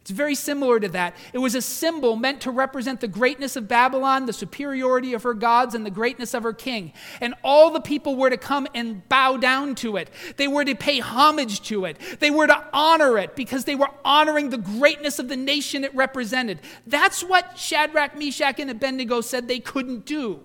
It's 0.08 0.16
very 0.16 0.36
similar 0.36 0.80
to 0.80 0.88
that. 0.88 1.14
It 1.34 1.38
was 1.38 1.54
a 1.54 1.60
symbol 1.60 2.16
meant 2.16 2.40
to 2.40 2.50
represent 2.50 3.00
the 3.00 3.08
greatness 3.08 3.56
of 3.56 3.68
Babylon, 3.68 4.24
the 4.24 4.32
superiority 4.32 5.12
of 5.12 5.22
her 5.22 5.34
gods, 5.34 5.74
and 5.74 5.84
the 5.84 5.90
greatness 5.90 6.32
of 6.32 6.44
her 6.44 6.54
king. 6.54 6.94
And 7.20 7.34
all 7.44 7.70
the 7.70 7.82
people 7.82 8.16
were 8.16 8.30
to 8.30 8.38
come 8.38 8.66
and 8.74 9.06
bow 9.10 9.36
down 9.36 9.74
to 9.74 9.98
it. 9.98 10.08
They 10.38 10.48
were 10.48 10.64
to 10.64 10.74
pay 10.74 11.00
homage 11.00 11.60
to 11.64 11.84
it. 11.84 11.98
They 12.20 12.30
were 12.30 12.46
to 12.46 12.64
honor 12.72 13.18
it 13.18 13.36
because 13.36 13.66
they 13.66 13.74
were 13.74 13.90
honoring 14.02 14.48
the 14.48 14.56
greatness 14.56 15.18
of 15.18 15.28
the 15.28 15.36
nation 15.36 15.84
it 15.84 15.94
represented. 15.94 16.60
That's 16.86 17.22
what 17.22 17.58
Shadrach, 17.58 18.16
Meshach, 18.16 18.58
and 18.58 18.70
Abednego 18.70 19.20
said 19.20 19.46
they 19.46 19.60
couldn't 19.60 20.06
do. 20.06 20.40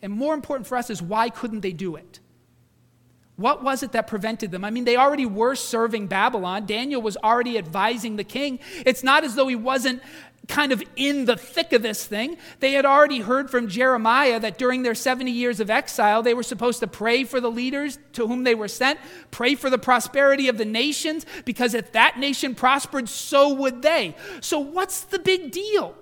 And 0.00 0.14
more 0.14 0.32
important 0.32 0.66
for 0.66 0.78
us 0.78 0.88
is 0.88 1.02
why 1.02 1.28
couldn't 1.28 1.60
they 1.60 1.74
do 1.74 1.96
it? 1.96 2.20
What 3.36 3.62
was 3.62 3.82
it 3.82 3.92
that 3.92 4.06
prevented 4.06 4.50
them? 4.50 4.64
I 4.64 4.70
mean, 4.70 4.84
they 4.84 4.96
already 4.96 5.26
were 5.26 5.54
serving 5.54 6.06
Babylon. 6.06 6.66
Daniel 6.66 7.00
was 7.00 7.16
already 7.16 7.56
advising 7.56 8.16
the 8.16 8.24
king. 8.24 8.58
It's 8.84 9.02
not 9.02 9.24
as 9.24 9.34
though 9.34 9.48
he 9.48 9.56
wasn't 9.56 10.02
kind 10.48 10.72
of 10.72 10.82
in 10.96 11.24
the 11.24 11.36
thick 11.36 11.72
of 11.72 11.82
this 11.82 12.04
thing. 12.04 12.36
They 12.60 12.72
had 12.72 12.84
already 12.84 13.20
heard 13.20 13.50
from 13.50 13.68
Jeremiah 13.68 14.40
that 14.40 14.58
during 14.58 14.82
their 14.82 14.94
70 14.94 15.30
years 15.30 15.60
of 15.60 15.70
exile, 15.70 16.22
they 16.22 16.34
were 16.34 16.42
supposed 16.42 16.80
to 16.80 16.86
pray 16.86 17.24
for 17.24 17.40
the 17.40 17.50
leaders 17.50 17.98
to 18.14 18.26
whom 18.26 18.44
they 18.44 18.54
were 18.54 18.68
sent, 18.68 18.98
pray 19.30 19.54
for 19.54 19.70
the 19.70 19.78
prosperity 19.78 20.48
of 20.48 20.58
the 20.58 20.64
nations, 20.64 21.24
because 21.44 21.74
if 21.74 21.92
that 21.92 22.18
nation 22.18 22.54
prospered, 22.54 23.08
so 23.08 23.54
would 23.54 23.82
they. 23.82 24.16
So, 24.40 24.58
what's 24.58 25.02
the 25.02 25.18
big 25.18 25.52
deal? 25.52 25.94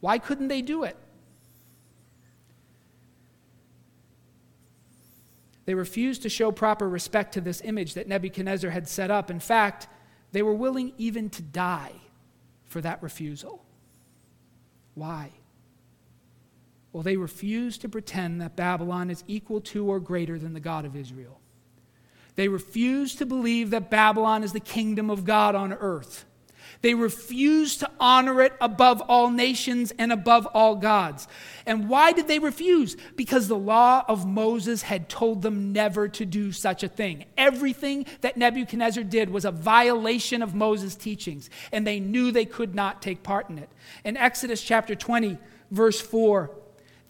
Why 0.00 0.18
couldn't 0.18 0.48
they 0.48 0.62
do 0.62 0.82
it? 0.82 0.96
They 5.70 5.74
refused 5.76 6.22
to 6.22 6.28
show 6.28 6.50
proper 6.50 6.88
respect 6.88 7.32
to 7.34 7.40
this 7.40 7.60
image 7.64 7.94
that 7.94 8.08
Nebuchadnezzar 8.08 8.72
had 8.72 8.88
set 8.88 9.08
up. 9.08 9.30
In 9.30 9.38
fact, 9.38 9.86
they 10.32 10.42
were 10.42 10.52
willing 10.52 10.92
even 10.98 11.30
to 11.30 11.42
die 11.42 11.92
for 12.66 12.80
that 12.80 13.00
refusal. 13.00 13.64
Why? 14.96 15.30
Well, 16.92 17.04
they 17.04 17.16
refused 17.16 17.82
to 17.82 17.88
pretend 17.88 18.40
that 18.40 18.56
Babylon 18.56 19.10
is 19.10 19.22
equal 19.28 19.60
to 19.60 19.86
or 19.86 20.00
greater 20.00 20.40
than 20.40 20.54
the 20.54 20.58
God 20.58 20.84
of 20.84 20.96
Israel. 20.96 21.38
They 22.34 22.48
refused 22.48 23.18
to 23.18 23.24
believe 23.24 23.70
that 23.70 23.90
Babylon 23.90 24.42
is 24.42 24.52
the 24.52 24.58
kingdom 24.58 25.08
of 25.08 25.24
God 25.24 25.54
on 25.54 25.72
earth. 25.72 26.24
They 26.82 26.94
refused 26.94 27.80
to 27.80 27.90
honor 28.00 28.42
it 28.42 28.54
above 28.60 29.00
all 29.02 29.30
nations 29.30 29.92
and 29.98 30.12
above 30.12 30.46
all 30.46 30.76
gods. 30.76 31.28
And 31.66 31.88
why 31.88 32.12
did 32.12 32.26
they 32.26 32.38
refuse? 32.38 32.96
Because 33.16 33.48
the 33.48 33.58
law 33.58 34.04
of 34.08 34.26
Moses 34.26 34.82
had 34.82 35.08
told 35.08 35.42
them 35.42 35.72
never 35.72 36.08
to 36.08 36.24
do 36.24 36.52
such 36.52 36.82
a 36.82 36.88
thing. 36.88 37.26
Everything 37.36 38.06
that 38.22 38.36
Nebuchadnezzar 38.36 39.04
did 39.04 39.30
was 39.30 39.44
a 39.44 39.50
violation 39.50 40.42
of 40.42 40.54
Moses' 40.54 40.96
teachings, 40.96 41.50
and 41.70 41.86
they 41.86 42.00
knew 42.00 42.32
they 42.32 42.46
could 42.46 42.74
not 42.74 43.02
take 43.02 43.22
part 43.22 43.50
in 43.50 43.58
it. 43.58 43.68
In 44.04 44.16
Exodus 44.16 44.62
chapter 44.62 44.94
20, 44.94 45.38
verse 45.70 46.00
4, 46.00 46.50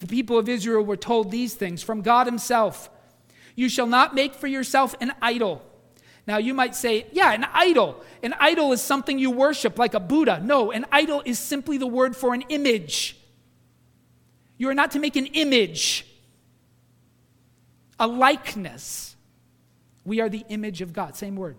the 0.01 0.07
people 0.07 0.39
of 0.39 0.49
Israel 0.49 0.83
were 0.83 0.97
told 0.97 1.31
these 1.31 1.55
things 1.55 1.83
from 1.83 2.03
God 2.03 2.27
Himself 2.27 2.91
You 3.55 3.69
shall 3.69 3.87
not 3.87 4.15
make 4.15 4.35
for 4.35 4.47
yourself 4.47 4.97
an 5.01 5.13
idol 5.23 5.63
now, 6.27 6.39
you 6.39 6.55
might 6.55 6.75
say, 6.75 7.07
yeah, 7.13 7.33
an 7.33 7.45
idol. 7.53 8.03
An 8.23 8.35
idol 8.39 8.73
is 8.73 8.81
something 8.81 9.19
you 9.19 9.31
worship, 9.31 9.79
like 9.79 9.95
a 9.95 10.01
Buddha. 10.01 10.41
No, 10.43 10.71
an 10.71 10.87
idol 10.93 11.23
is 11.25 11.39
simply 11.39 11.79
the 11.79 11.87
word 11.87 12.15
for 12.15 12.35
an 12.35 12.43
image. 12.49 13.17
You 14.59 14.69
are 14.69 14.75
not 14.75 14.91
to 14.93 14.99
make 14.99 15.17
an 15.17 15.27
image, 15.27 16.07
a 17.99 18.07
likeness. 18.07 19.17
We 20.05 20.21
are 20.21 20.29
the 20.29 20.45
image 20.49 20.83
of 20.83 20.93
God. 20.93 21.17
Same 21.17 21.37
word. 21.37 21.57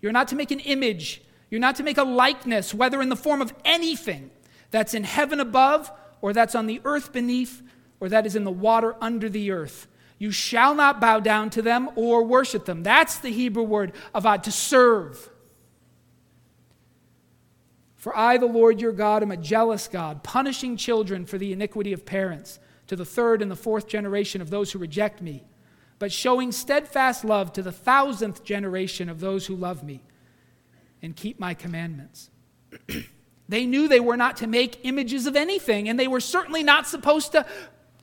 You're 0.00 0.12
not 0.12 0.28
to 0.28 0.36
make 0.36 0.50
an 0.50 0.60
image. 0.60 1.22
You're 1.50 1.60
not 1.60 1.76
to 1.76 1.82
make 1.82 1.98
a 1.98 2.04
likeness, 2.04 2.74
whether 2.74 3.00
in 3.00 3.08
the 3.08 3.16
form 3.16 3.40
of 3.40 3.54
anything 3.64 4.30
that's 4.70 4.92
in 4.92 5.04
heaven 5.04 5.40
above, 5.40 5.90
or 6.20 6.32
that's 6.32 6.54
on 6.54 6.66
the 6.66 6.80
earth 6.84 7.12
beneath, 7.12 7.62
or 8.00 8.08
that 8.10 8.26
is 8.26 8.36
in 8.36 8.44
the 8.44 8.50
water 8.50 8.96
under 9.00 9.28
the 9.28 9.50
earth. 9.50 9.86
You 10.18 10.30
shall 10.30 10.74
not 10.74 11.00
bow 11.00 11.20
down 11.20 11.50
to 11.50 11.62
them 11.62 11.90
or 11.96 12.24
worship 12.24 12.64
them. 12.64 12.82
That's 12.82 13.18
the 13.18 13.30
Hebrew 13.30 13.64
word 13.64 13.92
avad, 14.14 14.42
to 14.44 14.52
serve. 14.52 15.30
For 17.96 18.16
I, 18.16 18.36
the 18.36 18.46
Lord 18.46 18.80
your 18.80 18.92
God, 18.92 19.22
am 19.22 19.30
a 19.30 19.36
jealous 19.36 19.88
God, 19.88 20.22
punishing 20.22 20.76
children 20.76 21.24
for 21.24 21.38
the 21.38 21.52
iniquity 21.52 21.92
of 21.92 22.04
parents, 22.04 22.58
to 22.86 22.96
the 22.96 23.04
third 23.04 23.40
and 23.40 23.50
the 23.50 23.56
fourth 23.56 23.88
generation 23.88 24.42
of 24.42 24.50
those 24.50 24.72
who 24.72 24.78
reject 24.78 25.22
me, 25.22 25.42
but 25.98 26.12
showing 26.12 26.52
steadfast 26.52 27.24
love 27.24 27.52
to 27.54 27.62
the 27.62 27.72
thousandth 27.72 28.44
generation 28.44 29.08
of 29.08 29.20
those 29.20 29.46
who 29.46 29.56
love 29.56 29.82
me 29.82 30.02
and 31.02 31.16
keep 31.16 31.40
my 31.40 31.54
commandments. 31.54 32.28
they 33.48 33.64
knew 33.64 33.88
they 33.88 34.00
were 34.00 34.16
not 34.16 34.36
to 34.36 34.46
make 34.46 34.84
images 34.84 35.26
of 35.26 35.34
anything, 35.34 35.88
and 35.88 35.98
they 35.98 36.08
were 36.08 36.20
certainly 36.20 36.62
not 36.62 36.86
supposed 36.86 37.32
to 37.32 37.46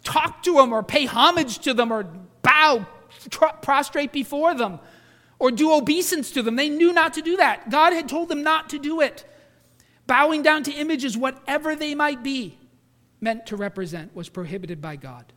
talk 0.04 0.44
to 0.44 0.56
them 0.56 0.74
or 0.74 0.84
pay 0.84 1.06
homage 1.06 1.60
to 1.60 1.74
them 1.74 1.92
or 1.92 2.04
bow, 2.42 2.86
tr- 3.30 3.46
prostrate 3.62 4.12
before 4.12 4.54
them 4.54 4.80
or 5.40 5.52
do 5.52 5.74
obeisance 5.74 6.32
to 6.32 6.44
them. 6.44 6.56
They 6.56 6.70
knew 6.70 6.94
not 6.94 7.16
to 7.16 7.22
do 7.22 7.38
that. 7.38 7.70
God 7.70 7.94
had 7.94 8.08
told 8.08 8.30
them 8.30 8.44
not 8.44 8.70
to 8.70 8.80
do 8.80 9.02
it. 9.02 9.26
Bowing 10.08 10.44
down 10.44 10.64
to 10.64 10.72
images, 10.72 11.18
whatever 11.18 11.76
they 11.76 11.96
might 11.96 12.24
be, 12.24 12.60
meant 13.20 13.46
to 13.48 13.56
represent, 13.56 14.16
was 14.16 14.30
prohibited 14.30 14.82
by 14.82 14.96
God. 14.96 15.34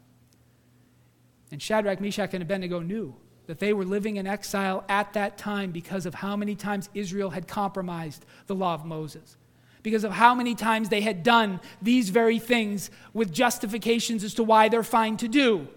And 1.50 1.62
Shadrach, 1.62 2.00
Meshach, 2.00 2.34
and 2.34 2.42
Abednego 2.42 2.80
knew 2.80 3.14
that 3.46 3.58
they 3.58 3.72
were 3.72 3.84
living 3.84 4.16
in 4.16 4.26
exile 4.26 4.84
at 4.88 5.12
that 5.12 5.38
time 5.38 5.70
because 5.70 6.06
of 6.06 6.14
how 6.14 6.36
many 6.36 6.54
times 6.54 6.88
Israel 6.94 7.30
had 7.30 7.46
compromised 7.46 8.24
the 8.46 8.54
law 8.54 8.74
of 8.74 8.84
Moses 8.84 9.36
because 9.84 10.02
of 10.02 10.12
how 10.12 10.34
many 10.34 10.54
times 10.54 10.88
they 10.88 11.02
had 11.02 11.22
done 11.22 11.60
these 11.80 12.08
very 12.08 12.38
things 12.40 12.90
with 13.12 13.30
justifications 13.30 14.24
as 14.24 14.34
to 14.34 14.42
why 14.42 14.68
they're 14.68 14.82
fine 14.82 15.16
to 15.18 15.28
do. 15.28 15.68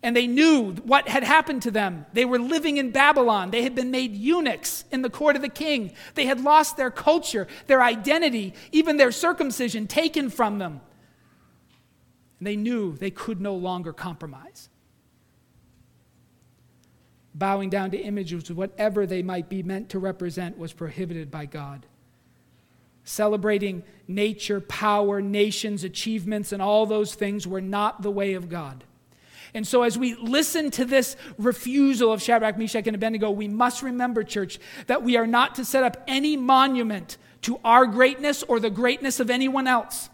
And 0.00 0.14
they 0.14 0.28
knew 0.28 0.74
what 0.84 1.08
had 1.08 1.24
happened 1.24 1.62
to 1.62 1.72
them. 1.72 2.06
They 2.12 2.24
were 2.24 2.38
living 2.38 2.76
in 2.76 2.92
Babylon. 2.92 3.50
They 3.50 3.62
had 3.62 3.74
been 3.74 3.90
made 3.90 4.14
eunuchs 4.14 4.84
in 4.92 5.02
the 5.02 5.10
court 5.10 5.34
of 5.34 5.42
the 5.42 5.48
king. 5.48 5.92
They 6.14 6.26
had 6.26 6.40
lost 6.40 6.76
their 6.76 6.92
culture, 6.92 7.48
their 7.66 7.82
identity, 7.82 8.54
even 8.70 8.96
their 8.96 9.10
circumcision 9.10 9.88
taken 9.88 10.30
from 10.30 10.58
them. 10.58 10.80
And 12.38 12.46
they 12.46 12.56
knew 12.56 12.96
they 12.96 13.10
could 13.10 13.40
no 13.40 13.56
longer 13.56 13.92
compromise. 13.92 14.68
Bowing 17.34 17.70
down 17.70 17.90
to 17.90 17.98
images, 17.98 18.52
whatever 18.52 19.04
they 19.04 19.24
might 19.24 19.48
be 19.48 19.64
meant 19.64 19.88
to 19.88 19.98
represent, 19.98 20.56
was 20.56 20.72
prohibited 20.72 21.28
by 21.28 21.46
God. 21.46 21.86
Celebrating 23.08 23.84
nature, 24.08 24.60
power, 24.60 25.22
nations, 25.22 25.84
achievements, 25.84 26.50
and 26.50 26.60
all 26.60 26.86
those 26.86 27.14
things 27.14 27.46
were 27.46 27.60
not 27.60 28.02
the 28.02 28.10
way 28.10 28.34
of 28.34 28.48
God. 28.48 28.82
And 29.54 29.64
so, 29.64 29.84
as 29.84 29.96
we 29.96 30.16
listen 30.16 30.72
to 30.72 30.84
this 30.84 31.16
refusal 31.38 32.12
of 32.12 32.20
Shadrach, 32.20 32.58
Meshach, 32.58 32.88
and 32.88 32.96
Abednego, 32.96 33.30
we 33.30 33.46
must 33.46 33.80
remember, 33.80 34.24
church, 34.24 34.58
that 34.88 35.04
we 35.04 35.16
are 35.16 35.26
not 35.26 35.54
to 35.54 35.64
set 35.64 35.84
up 35.84 36.02
any 36.08 36.36
monument 36.36 37.16
to 37.42 37.60
our 37.64 37.86
greatness 37.86 38.42
or 38.42 38.58
the 38.58 38.70
greatness 38.70 39.20
of 39.20 39.30
anyone 39.30 39.68
else. 39.68 40.10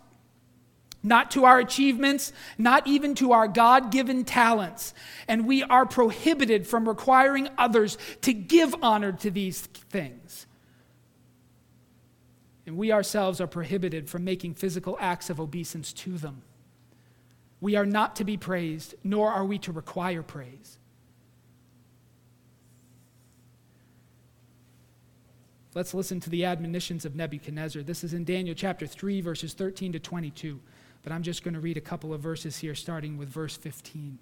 Not 1.02 1.30
to 1.30 1.46
our 1.46 1.58
achievements, 1.58 2.30
not 2.58 2.86
even 2.86 3.14
to 3.16 3.32
our 3.32 3.48
God 3.48 3.90
given 3.90 4.26
talents. 4.26 4.92
And 5.26 5.46
we 5.46 5.62
are 5.62 5.86
prohibited 5.86 6.66
from 6.66 6.86
requiring 6.86 7.48
others 7.56 7.96
to 8.20 8.34
give 8.34 8.74
honor 8.82 9.12
to 9.12 9.30
these 9.30 9.62
things. 9.62 10.21
And 12.72 12.78
we 12.78 12.90
ourselves 12.90 13.38
are 13.38 13.46
prohibited 13.46 14.08
from 14.08 14.24
making 14.24 14.54
physical 14.54 14.96
acts 14.98 15.28
of 15.28 15.38
obeisance 15.38 15.92
to 15.92 16.16
them. 16.16 16.40
We 17.60 17.76
are 17.76 17.84
not 17.84 18.16
to 18.16 18.24
be 18.24 18.38
praised, 18.38 18.94
nor 19.04 19.30
are 19.30 19.44
we 19.44 19.58
to 19.58 19.72
require 19.72 20.22
praise. 20.22 20.78
Let's 25.74 25.92
listen 25.92 26.18
to 26.20 26.30
the 26.30 26.46
admonitions 26.46 27.04
of 27.04 27.14
Nebuchadnezzar. 27.14 27.82
This 27.82 28.04
is 28.04 28.14
in 28.14 28.24
Daniel 28.24 28.54
chapter 28.54 28.86
3, 28.86 29.20
verses 29.20 29.52
13 29.52 29.92
to 29.92 29.98
22. 29.98 30.58
But 31.02 31.12
I'm 31.12 31.22
just 31.22 31.44
going 31.44 31.52
to 31.52 31.60
read 31.60 31.76
a 31.76 31.82
couple 31.82 32.14
of 32.14 32.22
verses 32.22 32.56
here, 32.56 32.74
starting 32.74 33.18
with 33.18 33.28
verse 33.28 33.54
15. 33.54 34.18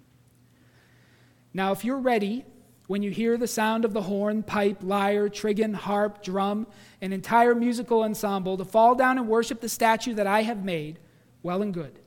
Now, 1.53 1.71
if 1.71 1.85
you're 1.85 1.99
ready, 1.99 2.43
when 2.91 3.01
you 3.01 3.09
hear 3.09 3.37
the 3.37 3.47
sound 3.47 3.85
of 3.85 3.93
the 3.93 4.01
horn, 4.01 4.43
pipe, 4.43 4.79
lyre, 4.81 5.29
trigon, 5.29 5.73
harp, 5.73 6.21
drum, 6.21 6.67
an 6.99 7.13
entire 7.13 7.55
musical 7.55 8.03
ensemble, 8.03 8.57
to 8.57 8.65
fall 8.65 8.95
down 8.95 9.17
and 9.17 9.29
worship 9.29 9.61
the 9.61 9.69
statue 9.69 10.13
that 10.13 10.27
I 10.27 10.41
have 10.41 10.65
made, 10.65 10.99
well 11.41 11.61
and 11.61 11.73
good. 11.73 11.97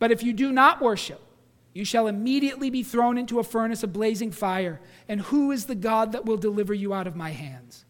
But 0.00 0.10
if 0.10 0.24
you 0.24 0.32
do 0.32 0.50
not 0.50 0.82
worship, 0.82 1.20
you 1.72 1.84
shall 1.84 2.08
immediately 2.08 2.68
be 2.68 2.82
thrown 2.82 3.16
into 3.16 3.38
a 3.38 3.44
furnace 3.44 3.84
of 3.84 3.92
blazing 3.92 4.32
fire. 4.32 4.80
And 5.08 5.20
who 5.20 5.52
is 5.52 5.66
the 5.66 5.76
God 5.76 6.10
that 6.10 6.24
will 6.24 6.36
deliver 6.36 6.74
you 6.74 6.92
out 6.92 7.06
of 7.06 7.14
my 7.14 7.30
hands? 7.30 7.84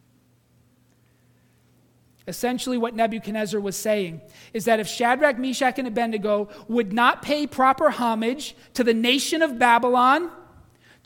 Essentially, 2.29 2.77
what 2.77 2.95
Nebuchadnezzar 2.95 3.59
was 3.59 3.75
saying 3.75 4.21
is 4.53 4.67
that 4.67 4.81
if 4.81 4.87
Shadrach, 4.87 5.39
Meshach, 5.39 5.79
and 5.79 5.89
Abednego 5.89 6.51
would 6.69 6.93
not 6.93 7.23
pay 7.23 7.47
proper 7.47 7.89
homage 7.89 8.55
to 8.75 8.85
the 8.85 8.93
nation 8.93 9.41
of 9.41 9.59
Babylon, 9.59 10.31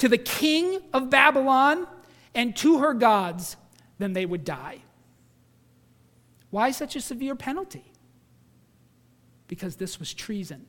to 0.01 0.09
the 0.09 0.19
king 0.19 0.81
of 0.95 1.11
Babylon, 1.11 1.87
and 2.35 2.57
to 2.57 2.79
her 2.79 2.95
gods, 2.95 3.57
then 3.99 4.15
they 4.15 4.25
would 4.25 4.45
die. 4.45 4.79
Why 6.51 6.71
such 6.71 6.97
a 6.97 7.01
severe 7.01 7.35
penalty? 7.35 7.85
Because 9.47 9.77
this 9.77 9.99
was 9.99 10.15
treason 10.15 10.67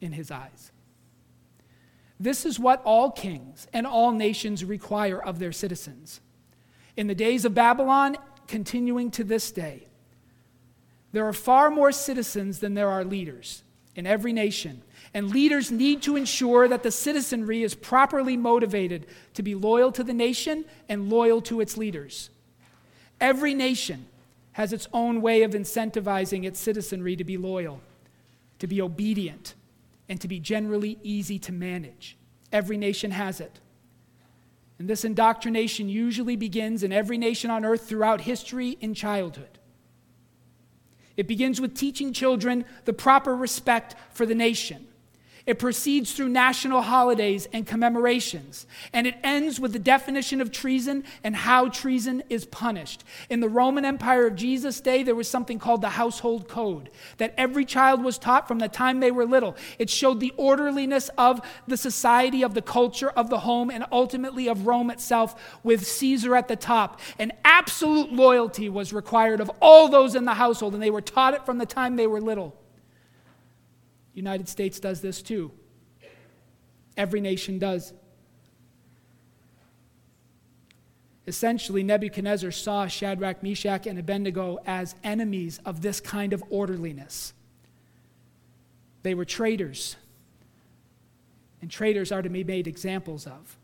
in 0.00 0.12
his 0.12 0.30
eyes. 0.30 0.72
This 2.18 2.46
is 2.46 2.58
what 2.58 2.80
all 2.84 3.10
kings 3.10 3.66
and 3.74 3.86
all 3.86 4.10
nations 4.10 4.64
require 4.64 5.22
of 5.22 5.38
their 5.38 5.52
citizens. 5.52 6.20
In 6.96 7.08
the 7.08 7.14
days 7.14 7.44
of 7.44 7.52
Babylon, 7.52 8.16
continuing 8.48 9.10
to 9.12 9.24
this 9.24 9.50
day, 9.50 9.86
there 11.12 11.26
are 11.26 11.34
far 11.34 11.68
more 11.68 11.92
citizens 11.92 12.60
than 12.60 12.72
there 12.72 12.88
are 12.88 13.04
leaders 13.04 13.62
in 13.94 14.06
every 14.06 14.32
nation. 14.32 14.82
And 15.16 15.30
leaders 15.30 15.70
need 15.70 16.02
to 16.02 16.14
ensure 16.14 16.68
that 16.68 16.82
the 16.82 16.90
citizenry 16.90 17.62
is 17.62 17.74
properly 17.74 18.36
motivated 18.36 19.06
to 19.32 19.42
be 19.42 19.54
loyal 19.54 19.90
to 19.92 20.04
the 20.04 20.12
nation 20.12 20.66
and 20.90 21.08
loyal 21.08 21.40
to 21.40 21.62
its 21.62 21.78
leaders. 21.78 22.28
Every 23.18 23.54
nation 23.54 24.08
has 24.52 24.74
its 24.74 24.86
own 24.92 25.22
way 25.22 25.42
of 25.42 25.52
incentivizing 25.52 26.44
its 26.44 26.60
citizenry 26.60 27.16
to 27.16 27.24
be 27.24 27.38
loyal, 27.38 27.80
to 28.58 28.66
be 28.66 28.82
obedient, 28.82 29.54
and 30.06 30.20
to 30.20 30.28
be 30.28 30.38
generally 30.38 30.98
easy 31.02 31.38
to 31.38 31.50
manage. 31.50 32.18
Every 32.52 32.76
nation 32.76 33.10
has 33.12 33.40
it. 33.40 33.58
And 34.78 34.86
this 34.86 35.02
indoctrination 35.02 35.88
usually 35.88 36.36
begins 36.36 36.82
in 36.82 36.92
every 36.92 37.16
nation 37.16 37.50
on 37.50 37.64
earth 37.64 37.88
throughout 37.88 38.20
history 38.20 38.76
in 38.82 38.92
childhood. 38.92 39.58
It 41.16 41.26
begins 41.26 41.58
with 41.58 41.74
teaching 41.74 42.12
children 42.12 42.66
the 42.84 42.92
proper 42.92 43.34
respect 43.34 43.96
for 44.12 44.26
the 44.26 44.34
nation. 44.34 44.88
It 45.46 45.60
proceeds 45.60 46.12
through 46.12 46.30
national 46.30 46.82
holidays 46.82 47.46
and 47.52 47.64
commemorations, 47.64 48.66
and 48.92 49.06
it 49.06 49.14
ends 49.22 49.60
with 49.60 49.72
the 49.72 49.78
definition 49.78 50.40
of 50.40 50.50
treason 50.50 51.04
and 51.22 51.36
how 51.36 51.68
treason 51.68 52.24
is 52.28 52.44
punished. 52.44 53.04
In 53.30 53.38
the 53.38 53.48
Roman 53.48 53.84
Empire 53.84 54.26
of 54.26 54.34
Jesus' 54.34 54.80
day, 54.80 55.04
there 55.04 55.14
was 55.14 55.30
something 55.30 55.60
called 55.60 55.82
the 55.82 55.90
household 55.90 56.48
code 56.48 56.90
that 57.18 57.32
every 57.38 57.64
child 57.64 58.02
was 58.02 58.18
taught 58.18 58.48
from 58.48 58.58
the 58.58 58.68
time 58.68 58.98
they 58.98 59.12
were 59.12 59.24
little. 59.24 59.56
It 59.78 59.88
showed 59.88 60.18
the 60.18 60.34
orderliness 60.36 61.10
of 61.16 61.40
the 61.68 61.76
society, 61.76 62.42
of 62.42 62.54
the 62.54 62.62
culture, 62.62 63.10
of 63.10 63.30
the 63.30 63.38
home, 63.38 63.70
and 63.70 63.86
ultimately 63.92 64.48
of 64.48 64.66
Rome 64.66 64.90
itself, 64.90 65.60
with 65.62 65.86
Caesar 65.86 66.34
at 66.34 66.48
the 66.48 66.56
top. 66.56 66.98
And 67.20 67.30
absolute 67.44 68.12
loyalty 68.12 68.68
was 68.68 68.92
required 68.92 69.40
of 69.40 69.52
all 69.62 69.86
those 69.86 70.16
in 70.16 70.24
the 70.24 70.34
household, 70.34 70.74
and 70.74 70.82
they 70.82 70.90
were 70.90 71.00
taught 71.00 71.34
it 71.34 71.46
from 71.46 71.58
the 71.58 71.66
time 71.66 71.94
they 71.94 72.08
were 72.08 72.20
little. 72.20 72.56
United 74.16 74.48
States 74.48 74.80
does 74.80 75.00
this 75.02 75.22
too. 75.22 75.52
Every 76.96 77.20
nation 77.20 77.58
does. 77.58 77.92
Essentially, 81.26 81.82
Nebuchadnezzar 81.82 82.50
saw 82.50 82.86
Shadrach, 82.86 83.42
Meshach, 83.42 83.86
and 83.86 83.98
Abednego 83.98 84.58
as 84.66 84.94
enemies 85.04 85.60
of 85.66 85.82
this 85.82 86.00
kind 86.00 86.32
of 86.32 86.42
orderliness. 86.48 87.34
They 89.02 89.14
were 89.14 89.24
traitors, 89.24 89.96
and 91.60 91.70
traitors 91.70 92.10
are 92.10 92.22
to 92.22 92.30
be 92.30 92.42
made 92.42 92.66
examples 92.66 93.26
of. 93.26 93.58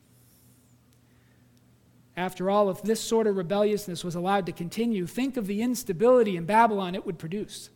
After 2.15 2.51
all, 2.51 2.69
if 2.69 2.83
this 2.83 3.01
sort 3.01 3.27
of 3.27 3.37
rebelliousness 3.37 4.05
was 4.05 4.15
allowed 4.15 4.45
to 4.47 4.53
continue, 4.53 5.07
think 5.07 5.39
of 5.39 5.47
the 5.47 5.63
instability 5.63 6.37
in 6.37 6.45
Babylon 6.45 6.95
it 6.95 7.07
would 7.07 7.19
produce. 7.19 7.71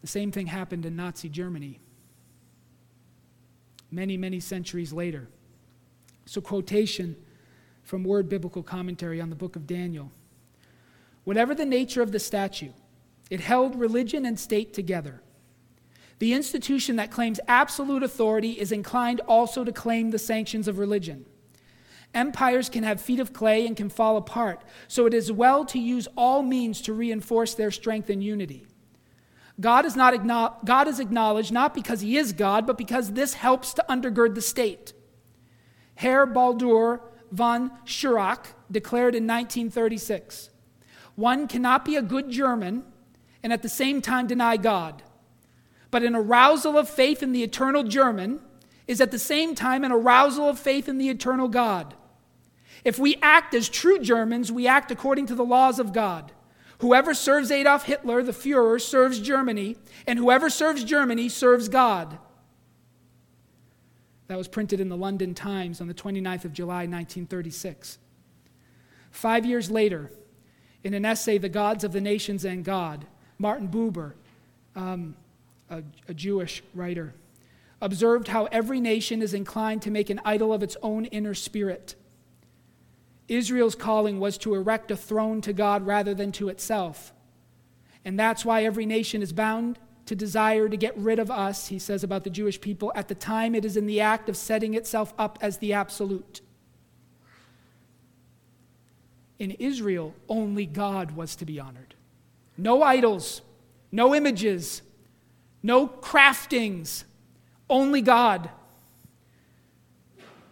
The 0.00 0.06
same 0.06 0.32
thing 0.32 0.46
happened 0.46 0.86
in 0.86 0.96
Nazi 0.96 1.28
Germany 1.28 1.80
many, 3.90 4.16
many 4.16 4.40
centuries 4.40 4.92
later. 4.92 5.28
So, 6.26 6.40
quotation 6.40 7.16
from 7.82 8.04
Word 8.04 8.28
Biblical 8.28 8.62
Commentary 8.62 9.20
on 9.20 9.30
the 9.30 9.36
book 9.36 9.56
of 9.56 9.66
Daniel. 9.66 10.12
Whatever 11.24 11.54
the 11.54 11.64
nature 11.64 12.02
of 12.02 12.12
the 12.12 12.18
statue, 12.18 12.70
it 13.30 13.40
held 13.40 13.78
religion 13.78 14.24
and 14.24 14.38
state 14.38 14.72
together. 14.72 15.22
The 16.18 16.32
institution 16.32 16.96
that 16.96 17.10
claims 17.10 17.40
absolute 17.48 18.02
authority 18.02 18.52
is 18.52 18.72
inclined 18.72 19.20
also 19.20 19.64
to 19.64 19.72
claim 19.72 20.10
the 20.10 20.18
sanctions 20.18 20.68
of 20.68 20.78
religion. 20.78 21.24
Empires 22.12 22.68
can 22.68 22.82
have 22.82 23.00
feet 23.00 23.20
of 23.20 23.32
clay 23.32 23.66
and 23.66 23.76
can 23.76 23.88
fall 23.88 24.16
apart, 24.16 24.62
so 24.88 25.06
it 25.06 25.14
is 25.14 25.32
well 25.32 25.64
to 25.64 25.78
use 25.78 26.08
all 26.16 26.42
means 26.42 26.80
to 26.82 26.92
reinforce 26.92 27.54
their 27.54 27.70
strength 27.70 28.10
and 28.10 28.22
unity. 28.22 28.66
God 29.60 29.84
is, 29.84 29.94
not 29.94 30.64
God 30.64 30.88
is 30.88 30.98
acknowledged 30.98 31.52
not 31.52 31.74
because 31.74 32.00
he 32.00 32.16
is 32.16 32.32
God, 32.32 32.66
but 32.66 32.78
because 32.78 33.12
this 33.12 33.34
helps 33.34 33.74
to 33.74 33.84
undergird 33.88 34.34
the 34.34 34.40
state. 34.40 34.94
Herr 35.96 36.24
Baldur 36.24 37.02
von 37.30 37.70
Schirach 37.84 38.48
declared 38.70 39.14
in 39.14 39.26
1936 39.26 40.50
One 41.14 41.46
cannot 41.46 41.84
be 41.84 41.96
a 41.96 42.02
good 42.02 42.30
German 42.30 42.84
and 43.42 43.52
at 43.52 43.62
the 43.62 43.68
same 43.68 44.00
time 44.00 44.26
deny 44.26 44.56
God. 44.56 45.02
But 45.90 46.04
an 46.04 46.14
arousal 46.14 46.78
of 46.78 46.88
faith 46.88 47.22
in 47.22 47.32
the 47.32 47.42
eternal 47.42 47.82
German 47.82 48.40
is 48.86 49.00
at 49.00 49.10
the 49.10 49.18
same 49.18 49.54
time 49.54 49.84
an 49.84 49.92
arousal 49.92 50.48
of 50.48 50.58
faith 50.58 50.88
in 50.88 50.98
the 50.98 51.08
eternal 51.08 51.48
God. 51.48 51.94
If 52.84 52.98
we 52.98 53.16
act 53.20 53.54
as 53.54 53.68
true 53.68 53.98
Germans, 53.98 54.50
we 54.50 54.66
act 54.66 54.90
according 54.90 55.26
to 55.26 55.34
the 55.34 55.44
laws 55.44 55.78
of 55.78 55.92
God. 55.92 56.32
Whoever 56.80 57.12
serves 57.12 57.50
Adolf 57.50 57.84
Hitler, 57.84 58.22
the 58.22 58.32
Fuhrer, 58.32 58.80
serves 58.80 59.20
Germany, 59.20 59.76
and 60.06 60.18
whoever 60.18 60.48
serves 60.48 60.82
Germany 60.82 61.28
serves 61.28 61.68
God. 61.68 62.18
That 64.28 64.38
was 64.38 64.48
printed 64.48 64.80
in 64.80 64.88
the 64.88 64.96
London 64.96 65.34
Times 65.34 65.82
on 65.82 65.88
the 65.88 65.94
29th 65.94 66.46
of 66.46 66.54
July, 66.54 66.86
1936. 66.86 67.98
Five 69.10 69.44
years 69.44 69.70
later, 69.70 70.10
In 70.82 70.94
an 70.94 71.04
essay, 71.04 71.36
The 71.36 71.50
Gods 71.50 71.84
of 71.84 71.92
the 71.92 72.00
Nations 72.00 72.46
and 72.46 72.64
God, 72.64 73.04
Martin 73.38 73.68
Buber, 73.68 74.14
um, 74.74 75.14
a, 75.68 75.82
a 76.08 76.14
Jewish 76.14 76.62
writer, 76.74 77.12
observed 77.82 78.28
how 78.28 78.46
every 78.46 78.80
nation 78.80 79.20
is 79.20 79.34
inclined 79.34 79.82
to 79.82 79.90
make 79.90 80.08
an 80.08 80.20
idol 80.24 80.54
of 80.54 80.62
its 80.62 80.78
own 80.82 81.04
inner 81.06 81.34
spirit. 81.34 81.94
Israel's 83.30 83.76
calling 83.76 84.18
was 84.18 84.36
to 84.38 84.56
erect 84.56 84.90
a 84.90 84.96
throne 84.96 85.40
to 85.42 85.52
God 85.52 85.86
rather 85.86 86.14
than 86.14 86.32
to 86.32 86.48
itself. 86.48 87.12
And 88.04 88.18
that's 88.18 88.44
why 88.44 88.64
every 88.64 88.84
nation 88.84 89.22
is 89.22 89.32
bound 89.32 89.78
to 90.06 90.16
desire 90.16 90.68
to 90.68 90.76
get 90.76 90.98
rid 90.98 91.20
of 91.20 91.30
us, 91.30 91.68
he 91.68 91.78
says 91.78 92.02
about 92.02 92.24
the 92.24 92.30
Jewish 92.30 92.60
people, 92.60 92.90
at 92.96 93.06
the 93.06 93.14
time 93.14 93.54
it 93.54 93.64
is 93.64 93.76
in 93.76 93.86
the 93.86 94.00
act 94.00 94.28
of 94.28 94.36
setting 94.36 94.74
itself 94.74 95.14
up 95.16 95.38
as 95.40 95.58
the 95.58 95.72
absolute. 95.72 96.40
In 99.38 99.52
Israel, 99.52 100.12
only 100.28 100.66
God 100.66 101.12
was 101.12 101.36
to 101.36 101.44
be 101.44 101.60
honored. 101.60 101.94
No 102.58 102.82
idols, 102.82 103.42
no 103.92 104.12
images, 104.12 104.82
no 105.62 105.86
craftings, 105.86 107.04
only 107.68 108.02
God. 108.02 108.50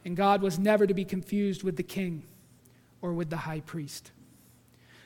And 0.04 0.16
God 0.16 0.42
was 0.42 0.60
never 0.60 0.86
to 0.86 0.94
be 0.94 1.04
confused 1.04 1.64
with 1.64 1.76
the 1.76 1.82
king 1.82 2.22
or 3.02 3.12
with 3.12 3.30
the 3.30 3.37
high 3.38 3.61
priest. 3.61 4.12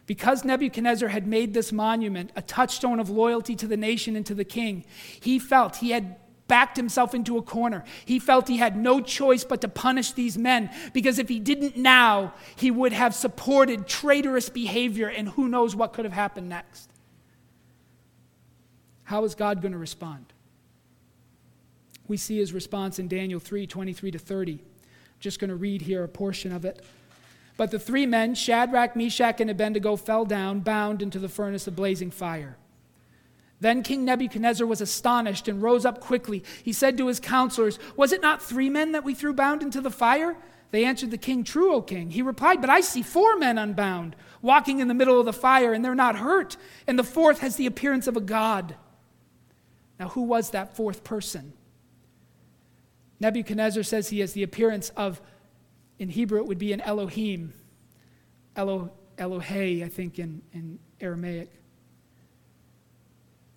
Because 0.06 0.44
Nebuchadnezzar 0.44 1.08
had 1.08 1.26
made 1.26 1.54
this 1.54 1.72
monument 1.72 2.30
a 2.34 2.42
touchstone 2.42 2.98
of 2.98 3.08
loyalty 3.08 3.54
to 3.56 3.66
the 3.66 3.76
nation 3.76 4.16
and 4.16 4.26
to 4.26 4.34
the 4.34 4.44
king, 4.44 4.84
he 5.20 5.38
felt 5.38 5.76
he 5.76 5.90
had 5.90 6.16
backed 6.48 6.76
himself 6.76 7.14
into 7.14 7.38
a 7.38 7.42
corner. 7.42 7.84
He 8.04 8.18
felt 8.18 8.48
he 8.48 8.58
had 8.58 8.76
no 8.76 9.00
choice 9.00 9.44
but 9.44 9.60
to 9.62 9.68
punish 9.68 10.12
these 10.12 10.36
men 10.36 10.70
because 10.92 11.18
if 11.18 11.28
he 11.28 11.40
didn't 11.40 11.76
now, 11.76 12.34
he 12.56 12.70
would 12.70 12.92
have 12.92 13.14
supported 13.14 13.86
traitorous 13.86 14.48
behavior 14.50 15.08
and 15.08 15.30
who 15.30 15.48
knows 15.48 15.74
what 15.74 15.92
could 15.92 16.04
have 16.04 16.12
happened 16.12 16.48
next. 16.48 16.90
How 19.04 19.24
is 19.24 19.34
God 19.34 19.62
going 19.62 19.72
to 19.72 19.78
respond? 19.78 20.26
We 22.08 22.16
see 22.16 22.38
his 22.38 22.52
response 22.52 22.98
in 22.98 23.08
Daniel 23.08 23.40
3 23.40 23.66
23 23.66 24.10
to 24.10 24.18
30. 24.18 24.58
Just 25.20 25.38
going 25.38 25.48
to 25.48 25.56
read 25.56 25.80
here 25.80 26.04
a 26.04 26.08
portion 26.08 26.52
of 26.52 26.64
it. 26.64 26.84
But 27.56 27.70
the 27.70 27.78
three 27.78 28.06
men, 28.06 28.34
Shadrach, 28.34 28.96
Meshach, 28.96 29.40
and 29.40 29.50
Abednego, 29.50 29.96
fell 29.96 30.24
down, 30.24 30.60
bound 30.60 31.02
into 31.02 31.18
the 31.18 31.28
furnace 31.28 31.66
of 31.66 31.76
blazing 31.76 32.10
fire. 32.10 32.56
Then 33.60 33.82
King 33.82 34.04
Nebuchadnezzar 34.04 34.66
was 34.66 34.80
astonished 34.80 35.46
and 35.46 35.62
rose 35.62 35.84
up 35.84 36.00
quickly. 36.00 36.42
He 36.64 36.72
said 36.72 36.98
to 36.98 37.06
his 37.06 37.20
counselors, 37.20 37.78
Was 37.96 38.12
it 38.12 38.20
not 38.20 38.42
three 38.42 38.68
men 38.68 38.92
that 38.92 39.04
we 39.04 39.14
threw 39.14 39.32
bound 39.32 39.62
into 39.62 39.80
the 39.80 39.90
fire? 39.90 40.36
They 40.72 40.84
answered 40.84 41.10
the 41.10 41.18
king, 41.18 41.44
True, 41.44 41.74
O 41.74 41.82
king. 41.82 42.10
He 42.10 42.22
replied, 42.22 42.60
But 42.60 42.70
I 42.70 42.80
see 42.80 43.02
four 43.02 43.36
men 43.36 43.58
unbound, 43.58 44.16
walking 44.40 44.80
in 44.80 44.88
the 44.88 44.94
middle 44.94 45.20
of 45.20 45.26
the 45.26 45.32
fire, 45.32 45.72
and 45.72 45.84
they're 45.84 45.94
not 45.94 46.16
hurt. 46.16 46.56
And 46.86 46.98
the 46.98 47.04
fourth 47.04 47.38
has 47.38 47.56
the 47.56 47.66
appearance 47.66 48.08
of 48.08 48.16
a 48.16 48.20
god. 48.20 48.74
Now, 50.00 50.08
who 50.08 50.22
was 50.22 50.50
that 50.50 50.74
fourth 50.74 51.04
person? 51.04 51.52
Nebuchadnezzar 53.20 53.84
says 53.84 54.08
he 54.08 54.18
has 54.18 54.32
the 54.32 54.42
appearance 54.42 54.88
of 54.96 55.20
in 56.02 56.08
Hebrew, 56.08 56.40
it 56.40 56.46
would 56.46 56.58
be 56.58 56.72
an 56.72 56.80
Elohim. 56.80 57.54
Elo, 58.56 58.90
Elohe, 59.16 59.84
I 59.84 59.88
think, 59.88 60.18
in, 60.18 60.42
in 60.52 60.80
Aramaic. 61.00 61.48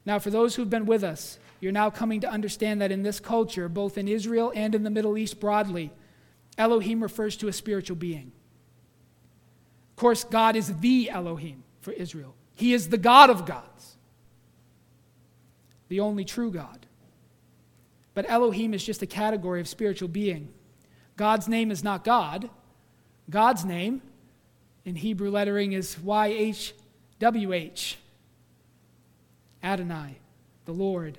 Now, 0.05 0.19
for 0.19 0.29
those 0.29 0.53
who've 0.53 0.69
been 0.69 0.85
with 0.85 1.03
us, 1.03 1.39
you're 1.59 1.71
now 1.71 1.89
coming 1.89 2.21
to 2.21 2.29
understand 2.29 2.81
that 2.81 2.91
in 2.91 3.01
this 3.01 3.19
culture, 3.19 3.67
both 3.67 3.97
in 3.97 4.07
Israel 4.07 4.53
and 4.55 4.75
in 4.75 4.83
the 4.83 4.91
Middle 4.91 5.17
East 5.17 5.39
broadly, 5.39 5.91
Elohim 6.55 7.01
refers 7.01 7.35
to 7.37 7.47
a 7.47 7.53
spiritual 7.53 7.95
being. 7.95 8.31
Of 9.89 9.95
course, 9.95 10.23
God 10.23 10.55
is 10.55 10.71
the 10.81 11.09
Elohim 11.09 11.63
for 11.81 11.93
Israel, 11.93 12.35
He 12.53 12.73
is 12.73 12.89
the 12.89 12.99
God 12.99 13.31
of 13.31 13.47
gods, 13.47 13.97
the 15.87 15.99
only 15.99 16.25
true 16.25 16.51
God. 16.51 16.85
But 18.13 18.29
Elohim 18.29 18.75
is 18.75 18.83
just 18.83 19.01
a 19.01 19.07
category 19.07 19.61
of 19.61 19.67
spiritual 19.67 20.09
being. 20.09 20.53
God's 21.17 21.47
name 21.47 21.71
is 21.71 21.83
not 21.83 22.03
God. 22.03 22.49
God's 23.29 23.65
name 23.65 24.01
in 24.83 24.95
Hebrew 24.95 25.29
lettering 25.29 25.73
is 25.73 25.95
YHWH. 25.95 27.95
Adonai, 29.63 30.17
the 30.65 30.71
Lord. 30.71 31.17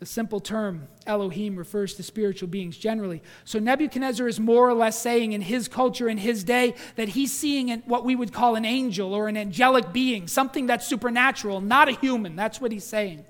The 0.00 0.06
simple 0.06 0.40
term 0.40 0.88
Elohim 1.06 1.56
refers 1.56 1.94
to 1.94 2.02
spiritual 2.02 2.48
beings 2.48 2.76
generally. 2.76 3.22
So 3.44 3.58
Nebuchadnezzar 3.58 4.28
is 4.28 4.38
more 4.38 4.68
or 4.68 4.74
less 4.74 5.00
saying 5.00 5.32
in 5.32 5.40
his 5.40 5.66
culture, 5.66 6.08
in 6.08 6.18
his 6.18 6.44
day, 6.44 6.74
that 6.96 7.10
he's 7.10 7.32
seeing 7.32 7.70
what 7.80 8.04
we 8.04 8.14
would 8.14 8.32
call 8.32 8.54
an 8.54 8.64
angel 8.64 9.12
or 9.12 9.28
an 9.28 9.36
angelic 9.36 9.92
being, 9.92 10.28
something 10.28 10.66
that's 10.66 10.86
supernatural, 10.86 11.60
not 11.60 11.88
a 11.88 11.92
human. 11.92 12.36
That's 12.36 12.60
what 12.60 12.70
he's 12.70 12.84
saying. 12.84 13.24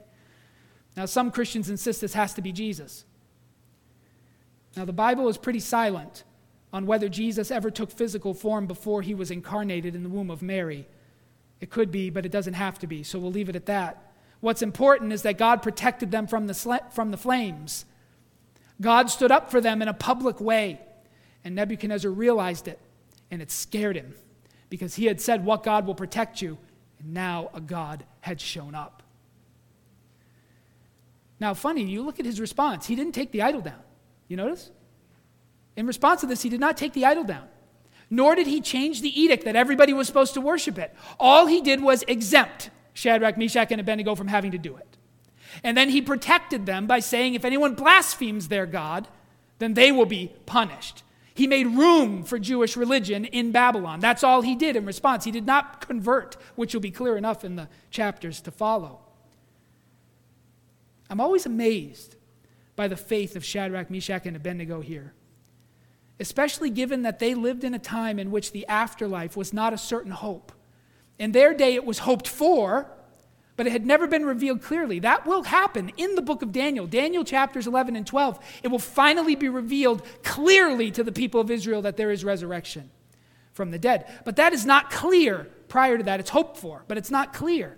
Now, 0.96 1.06
some 1.06 1.30
Christians 1.30 1.70
insist 1.70 2.00
this 2.00 2.14
has 2.14 2.34
to 2.34 2.42
be 2.42 2.52
Jesus. 2.52 3.04
Now, 4.78 4.84
the 4.84 4.92
Bible 4.92 5.28
is 5.28 5.36
pretty 5.36 5.58
silent 5.58 6.22
on 6.72 6.86
whether 6.86 7.08
Jesus 7.08 7.50
ever 7.50 7.68
took 7.68 7.90
physical 7.90 8.32
form 8.32 8.68
before 8.68 9.02
he 9.02 9.12
was 9.12 9.32
incarnated 9.32 9.96
in 9.96 10.04
the 10.04 10.08
womb 10.08 10.30
of 10.30 10.40
Mary. 10.40 10.86
It 11.60 11.68
could 11.68 11.90
be, 11.90 12.10
but 12.10 12.24
it 12.24 12.30
doesn't 12.30 12.54
have 12.54 12.78
to 12.78 12.86
be, 12.86 13.02
so 13.02 13.18
we'll 13.18 13.32
leave 13.32 13.48
it 13.48 13.56
at 13.56 13.66
that. 13.66 14.12
What's 14.38 14.62
important 14.62 15.12
is 15.12 15.22
that 15.22 15.36
God 15.36 15.64
protected 15.64 16.12
them 16.12 16.28
from 16.28 16.46
the, 16.46 16.54
sl- 16.54 16.86
from 16.92 17.10
the 17.10 17.16
flames. 17.16 17.86
God 18.80 19.10
stood 19.10 19.32
up 19.32 19.50
for 19.50 19.60
them 19.60 19.82
in 19.82 19.88
a 19.88 19.92
public 19.92 20.40
way, 20.40 20.80
and 21.42 21.56
Nebuchadnezzar 21.56 22.12
realized 22.12 22.68
it, 22.68 22.78
and 23.32 23.42
it 23.42 23.50
scared 23.50 23.96
him 23.96 24.14
because 24.70 24.94
he 24.94 25.06
had 25.06 25.20
said, 25.20 25.44
What 25.44 25.64
God 25.64 25.88
will 25.88 25.96
protect 25.96 26.40
you, 26.40 26.56
and 27.00 27.12
now 27.12 27.50
a 27.52 27.60
God 27.60 28.04
had 28.20 28.40
shown 28.40 28.76
up. 28.76 29.02
Now, 31.40 31.52
funny, 31.52 31.82
you 31.82 32.04
look 32.04 32.20
at 32.20 32.26
his 32.26 32.40
response. 32.40 32.86
He 32.86 32.94
didn't 32.94 33.16
take 33.16 33.32
the 33.32 33.42
idol 33.42 33.62
down. 33.62 33.82
You 34.28 34.36
notice? 34.36 34.70
In 35.76 35.86
response 35.86 36.20
to 36.20 36.26
this, 36.26 36.42
he 36.42 36.48
did 36.48 36.60
not 36.60 36.76
take 36.76 36.92
the 36.92 37.04
idol 37.04 37.24
down, 37.24 37.48
nor 38.10 38.34
did 38.34 38.46
he 38.46 38.60
change 38.60 39.00
the 39.00 39.20
edict 39.20 39.44
that 39.44 39.56
everybody 39.56 39.92
was 39.92 40.06
supposed 40.06 40.34
to 40.34 40.40
worship 40.40 40.78
it. 40.78 40.94
All 41.18 41.46
he 41.46 41.60
did 41.60 41.82
was 41.82 42.04
exempt 42.06 42.70
Shadrach, 42.92 43.38
Meshach, 43.38 43.70
and 43.70 43.80
Abednego 43.80 44.14
from 44.14 44.28
having 44.28 44.50
to 44.50 44.58
do 44.58 44.76
it. 44.76 44.96
And 45.62 45.76
then 45.76 45.88
he 45.88 46.02
protected 46.02 46.66
them 46.66 46.86
by 46.86 46.98
saying, 46.98 47.34
if 47.34 47.44
anyone 47.44 47.74
blasphemes 47.74 48.48
their 48.48 48.66
God, 48.66 49.08
then 49.58 49.74
they 49.74 49.92
will 49.92 50.06
be 50.06 50.32
punished. 50.46 51.02
He 51.32 51.46
made 51.46 51.68
room 51.68 52.24
for 52.24 52.38
Jewish 52.38 52.76
religion 52.76 53.24
in 53.24 53.52
Babylon. 53.52 54.00
That's 54.00 54.24
all 54.24 54.42
he 54.42 54.56
did 54.56 54.74
in 54.74 54.84
response. 54.84 55.24
He 55.24 55.30
did 55.30 55.46
not 55.46 55.86
convert, 55.86 56.36
which 56.56 56.74
will 56.74 56.80
be 56.80 56.90
clear 56.90 57.16
enough 57.16 57.44
in 57.44 57.54
the 57.54 57.68
chapters 57.90 58.40
to 58.40 58.50
follow. 58.50 58.98
I'm 61.08 61.20
always 61.20 61.46
amazed 61.46 62.16
by 62.78 62.86
the 62.86 62.96
faith 62.96 63.34
of 63.34 63.44
Shadrach, 63.44 63.90
Meshach, 63.90 64.24
and 64.24 64.36
Abednego 64.36 64.80
here. 64.80 65.12
Especially 66.20 66.70
given 66.70 67.02
that 67.02 67.18
they 67.18 67.34
lived 67.34 67.64
in 67.64 67.74
a 67.74 67.78
time 67.78 68.20
in 68.20 68.30
which 68.30 68.52
the 68.52 68.64
afterlife 68.68 69.36
was 69.36 69.52
not 69.52 69.72
a 69.72 69.78
certain 69.78 70.12
hope. 70.12 70.52
In 71.18 71.32
their 71.32 71.52
day, 71.54 71.74
it 71.74 71.84
was 71.84 71.98
hoped 71.98 72.28
for, 72.28 72.88
but 73.56 73.66
it 73.66 73.72
had 73.72 73.84
never 73.84 74.06
been 74.06 74.24
revealed 74.24 74.62
clearly. 74.62 75.00
That 75.00 75.26
will 75.26 75.42
happen 75.42 75.90
in 75.96 76.14
the 76.14 76.22
book 76.22 76.40
of 76.40 76.52
Daniel. 76.52 76.86
Daniel 76.86 77.24
chapters 77.24 77.66
11 77.66 77.96
and 77.96 78.06
12. 78.06 78.38
It 78.62 78.68
will 78.68 78.78
finally 78.78 79.34
be 79.34 79.48
revealed 79.48 80.06
clearly 80.22 80.92
to 80.92 81.02
the 81.02 81.10
people 81.10 81.40
of 81.40 81.50
Israel 81.50 81.82
that 81.82 81.96
there 81.96 82.12
is 82.12 82.24
resurrection 82.24 82.90
from 83.54 83.72
the 83.72 83.78
dead. 83.80 84.06
But 84.24 84.36
that 84.36 84.52
is 84.52 84.64
not 84.64 84.92
clear 84.92 85.48
prior 85.66 85.98
to 85.98 86.04
that. 86.04 86.20
It's 86.20 86.30
hoped 86.30 86.56
for, 86.56 86.84
but 86.86 86.96
it's 86.96 87.10
not 87.10 87.32
clear. 87.32 87.76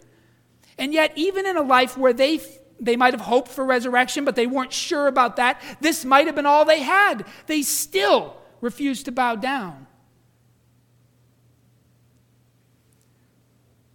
And 0.76 0.92
yet, 0.92 1.12
even 1.16 1.46
in 1.46 1.56
a 1.56 1.62
life 1.62 1.96
where 1.96 2.12
they 2.12 2.38
they 2.80 2.96
might 2.96 3.14
have 3.14 3.20
hoped 3.20 3.48
for 3.48 3.64
resurrection, 3.64 4.24
but 4.24 4.36
they 4.36 4.46
weren't 4.46 4.72
sure 4.72 5.06
about 5.06 5.36
that. 5.36 5.60
This 5.80 6.04
might 6.04 6.26
have 6.26 6.34
been 6.34 6.46
all 6.46 6.64
they 6.64 6.80
had. 6.80 7.24
They 7.46 7.62
still 7.62 8.36
refused 8.60 9.04
to 9.04 9.12
bow 9.12 9.36
down. 9.36 9.86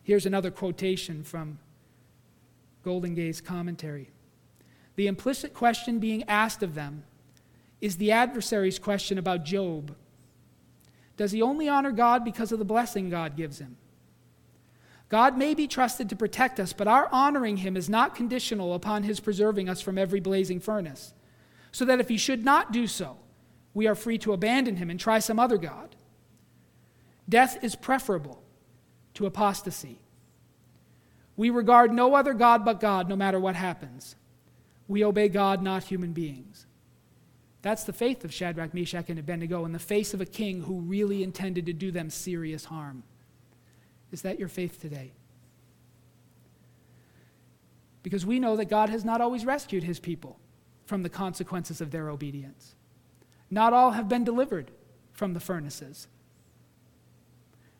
Here's 0.04 0.26
another 0.28 0.52
quotation 0.52 1.24
from 1.24 1.58
Goldingay's 2.84 3.42
commentary. 3.42 4.12
The 4.96 5.08
implicit 5.08 5.54
question 5.54 6.00
being 6.00 6.24
asked 6.24 6.62
of 6.62 6.76
them 6.76 7.04
is 7.82 7.98
the 7.98 8.12
adversary's 8.12 8.80
question 8.80 9.18
about 9.18 9.44
Job. 9.44 9.96
Does 11.18 11.32
he 11.32 11.42
only 11.42 11.68
honor 11.68 11.92
God 11.92 12.24
because 12.24 12.52
of 12.52 12.60
the 12.60 12.66
blessing 12.66 13.10
God 13.10 13.36
gives 13.36 13.60
him? 13.60 13.78
God 15.10 15.38
may 15.38 15.54
be 15.54 15.68
trusted 15.68 16.10
to 16.10 16.16
protect 16.16 16.60
us, 16.60 16.74
but 16.74 16.88
our 16.88 17.08
honoring 17.12 17.58
him 17.58 17.78
is 17.78 17.90
not 17.90 18.16
conditional 18.16 18.74
upon 18.74 19.04
his 19.04 19.20
preserving 19.20 19.70
us 19.70 19.82
from 19.82 19.98
every 19.98 20.20
blazing 20.20 20.60
furnace. 20.60 21.14
So 21.72 21.86
that 21.86 22.00
if 22.00 22.10
he 22.10 22.18
should 22.18 22.44
not 22.44 22.72
do 22.72 22.88
so, 22.88 23.18
we 23.74 23.88
are 23.88 23.96
free 23.96 24.18
to 24.20 24.34
abandon 24.34 24.78
him 24.78 24.90
and 24.90 25.00
try 25.00 25.20
some 25.20 25.40
other 25.40 25.58
God. 25.58 25.96
Death 27.28 27.64
is 27.64 27.76
preferable 27.76 28.42
to 29.16 29.26
apostasy. 29.26 30.00
We 31.36 31.50
regard 31.50 31.92
no 31.92 32.16
other 32.16 32.34
God 32.34 32.64
but 32.64 32.80
God 32.80 33.10
no 33.10 33.16
matter 33.16 33.40
what 33.40 33.56
happens. 33.56 34.16
We 34.88 35.04
obey 35.04 35.30
God, 35.30 35.62
not 35.62 35.84
human 35.84 36.14
beings. 36.14 36.66
That's 37.62 37.84
the 37.84 37.94
faith 37.94 38.24
of 38.24 38.34
Shadrach, 38.34 38.74
Meshach, 38.74 39.10
and 39.10 39.20
Abednego 39.20 39.66
in 39.66 39.72
the 39.72 39.80
face 39.80 40.14
of 40.14 40.22
a 40.22 40.26
king 40.26 40.62
who 40.62 40.82
really 40.82 41.24
intended 41.24 41.66
to 41.66 41.74
do 41.74 41.92
them 41.92 42.10
serious 42.10 42.66
harm. 42.66 43.04
Is 44.16 44.22
that 44.22 44.40
your 44.40 44.48
faith 44.48 44.80
today? 44.80 45.12
Because 48.02 48.26
we 48.26 48.40
know 48.40 48.56
that 48.56 48.70
God 48.70 48.88
has 48.88 49.04
not 49.04 49.20
always 49.20 49.46
rescued 49.46 49.84
his 49.84 50.00
people 50.00 50.40
from 50.86 51.04
the 51.04 51.10
consequences 51.10 51.82
of 51.82 51.92
their 51.92 52.10
obedience. 52.10 52.76
Not 53.52 53.74
all 53.74 53.92
have 53.92 54.08
been 54.08 54.24
delivered 54.24 54.72
from 55.12 55.34
the 55.34 55.42
furnaces. 55.42 56.08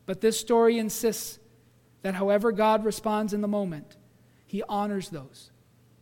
But 0.04 0.20
this 0.20 0.38
story 0.38 0.78
insists 0.78 1.38
that 2.02 2.16
however 2.16 2.52
God 2.52 2.84
responds 2.84 3.32
in 3.32 3.40
the 3.40 3.48
moment, 3.48 3.96
he 4.44 4.62
honors 4.68 5.08
those 5.08 5.50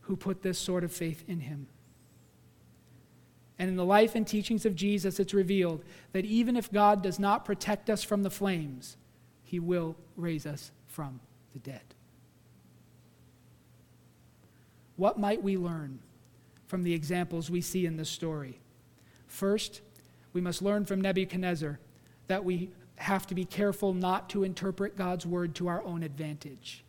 who 0.00 0.16
put 0.16 0.42
this 0.42 0.58
sort 0.58 0.82
of 0.82 0.90
faith 0.90 1.22
in 1.28 1.38
him. 1.38 1.68
And 3.56 3.70
in 3.70 3.76
the 3.76 3.84
life 3.84 4.16
and 4.16 4.26
teachings 4.26 4.66
of 4.66 4.74
Jesus, 4.74 5.20
it's 5.20 5.32
revealed 5.32 5.84
that 6.10 6.24
even 6.24 6.56
if 6.56 6.72
God 6.72 7.04
does 7.04 7.20
not 7.20 7.44
protect 7.44 7.88
us 7.88 8.02
from 8.02 8.24
the 8.24 8.30
flames, 8.30 8.96
he 9.44 9.60
will 9.60 9.96
raise 10.16 10.46
us 10.46 10.72
from 10.88 11.20
the 11.52 11.58
dead. 11.60 11.82
What 14.96 15.18
might 15.18 15.42
we 15.42 15.56
learn 15.56 16.00
from 16.66 16.82
the 16.82 16.94
examples 16.94 17.50
we 17.50 17.60
see 17.60 17.86
in 17.86 17.96
this 17.96 18.08
story? 18.08 18.58
First, 19.26 19.80
we 20.32 20.40
must 20.40 20.62
learn 20.62 20.84
from 20.84 21.00
Nebuchadnezzar 21.00 21.78
that 22.26 22.44
we 22.44 22.70
have 22.96 23.26
to 23.26 23.34
be 23.34 23.44
careful 23.44 23.92
not 23.92 24.30
to 24.30 24.44
interpret 24.44 24.96
God's 24.96 25.26
word 25.26 25.54
to 25.56 25.68
our 25.68 25.82
own 25.82 26.02
advantage. 26.02 26.84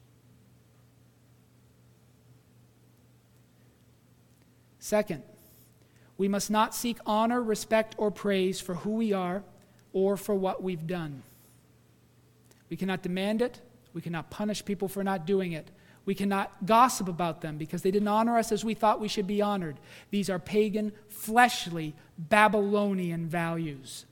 Second, 4.79 5.23
we 6.17 6.27
must 6.27 6.51
not 6.51 6.75
seek 6.75 6.99
honor, 7.05 7.41
respect, 7.41 7.95
or 7.97 8.11
praise 8.11 8.61
for 8.61 8.75
who 8.75 8.91
we 8.91 9.13
are 9.13 9.43
or 9.93 10.15
for 10.15 10.35
what 10.35 10.61
we've 10.61 10.85
done. 10.85 11.23
We 12.69 12.77
cannot 12.77 13.01
demand 13.01 13.41
it. 13.41 13.61
We 13.93 14.01
cannot 14.01 14.29
punish 14.29 14.65
people 14.65 14.87
for 14.87 15.03
not 15.03 15.25
doing 15.25 15.53
it. 15.53 15.69
We 16.05 16.13
cannot 16.13 16.65
gossip 16.65 17.07
about 17.07 17.41
them 17.41 17.57
because 17.57 17.81
they 17.81 17.91
didn't 17.91 18.07
honor 18.07 18.37
us 18.37 18.51
as 18.51 18.63
we 18.63 18.75
thought 18.75 18.99
we 18.99 19.07
should 19.07 19.25
be 19.25 19.41
honored. 19.41 19.79
These 20.11 20.29
are 20.29 20.37
pagan, 20.37 20.91
fleshly, 21.09 21.95
Babylonian 22.17 23.27
values. 23.27 24.05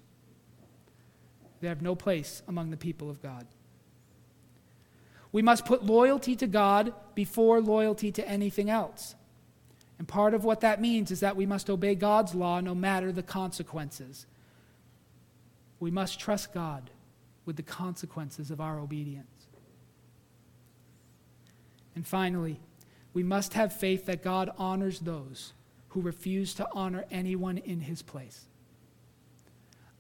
They 1.61 1.67
have 1.67 1.81
no 1.81 1.95
place 1.95 2.41
among 2.47 2.71
the 2.71 2.77
people 2.77 3.09
of 3.09 3.21
God. 3.21 3.45
We 5.31 5.41
must 5.41 5.65
put 5.65 5.85
loyalty 5.85 6.35
to 6.37 6.47
God 6.47 6.93
before 7.15 7.61
loyalty 7.61 8.11
to 8.13 8.27
anything 8.27 8.69
else. 8.69 9.15
And 9.99 10.07
part 10.07 10.33
of 10.33 10.43
what 10.43 10.61
that 10.61 10.81
means 10.81 11.11
is 11.11 11.19
that 11.19 11.35
we 11.35 11.45
must 11.45 11.69
obey 11.69 11.95
God's 11.95 12.33
law 12.33 12.59
no 12.59 12.73
matter 12.75 13.11
the 13.11 13.23
consequences. 13.23 14.25
We 15.79 15.91
must 15.91 16.19
trust 16.19 16.53
God 16.53 16.89
with 17.45 17.55
the 17.55 17.63
consequences 17.63 18.51
of 18.51 18.61
our 18.61 18.79
obedience. 18.79 19.47
And 21.95 22.05
finally, 22.07 22.59
we 23.13 23.23
must 23.23 23.53
have 23.53 23.71
faith 23.71 24.05
that 24.07 24.23
God 24.23 24.49
honors 24.57 24.99
those 24.99 25.53
who 25.89 26.01
refuse 26.01 26.53
to 26.55 26.67
honor 26.73 27.05
anyone 27.11 27.57
in 27.59 27.81
his 27.81 28.01
place. 28.01 28.45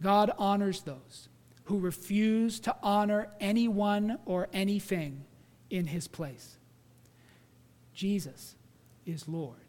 God 0.01 0.31
honors 0.37 0.81
those 0.81 1.29
who 1.65 1.79
refuse 1.79 2.59
to 2.61 2.75
honor 2.81 3.29
anyone 3.39 4.17
or 4.25 4.49
anything 4.51 5.23
in 5.69 5.85
his 5.85 6.07
place. 6.07 6.57
Jesus 7.93 8.55
is 9.05 9.27
Lord. 9.27 9.62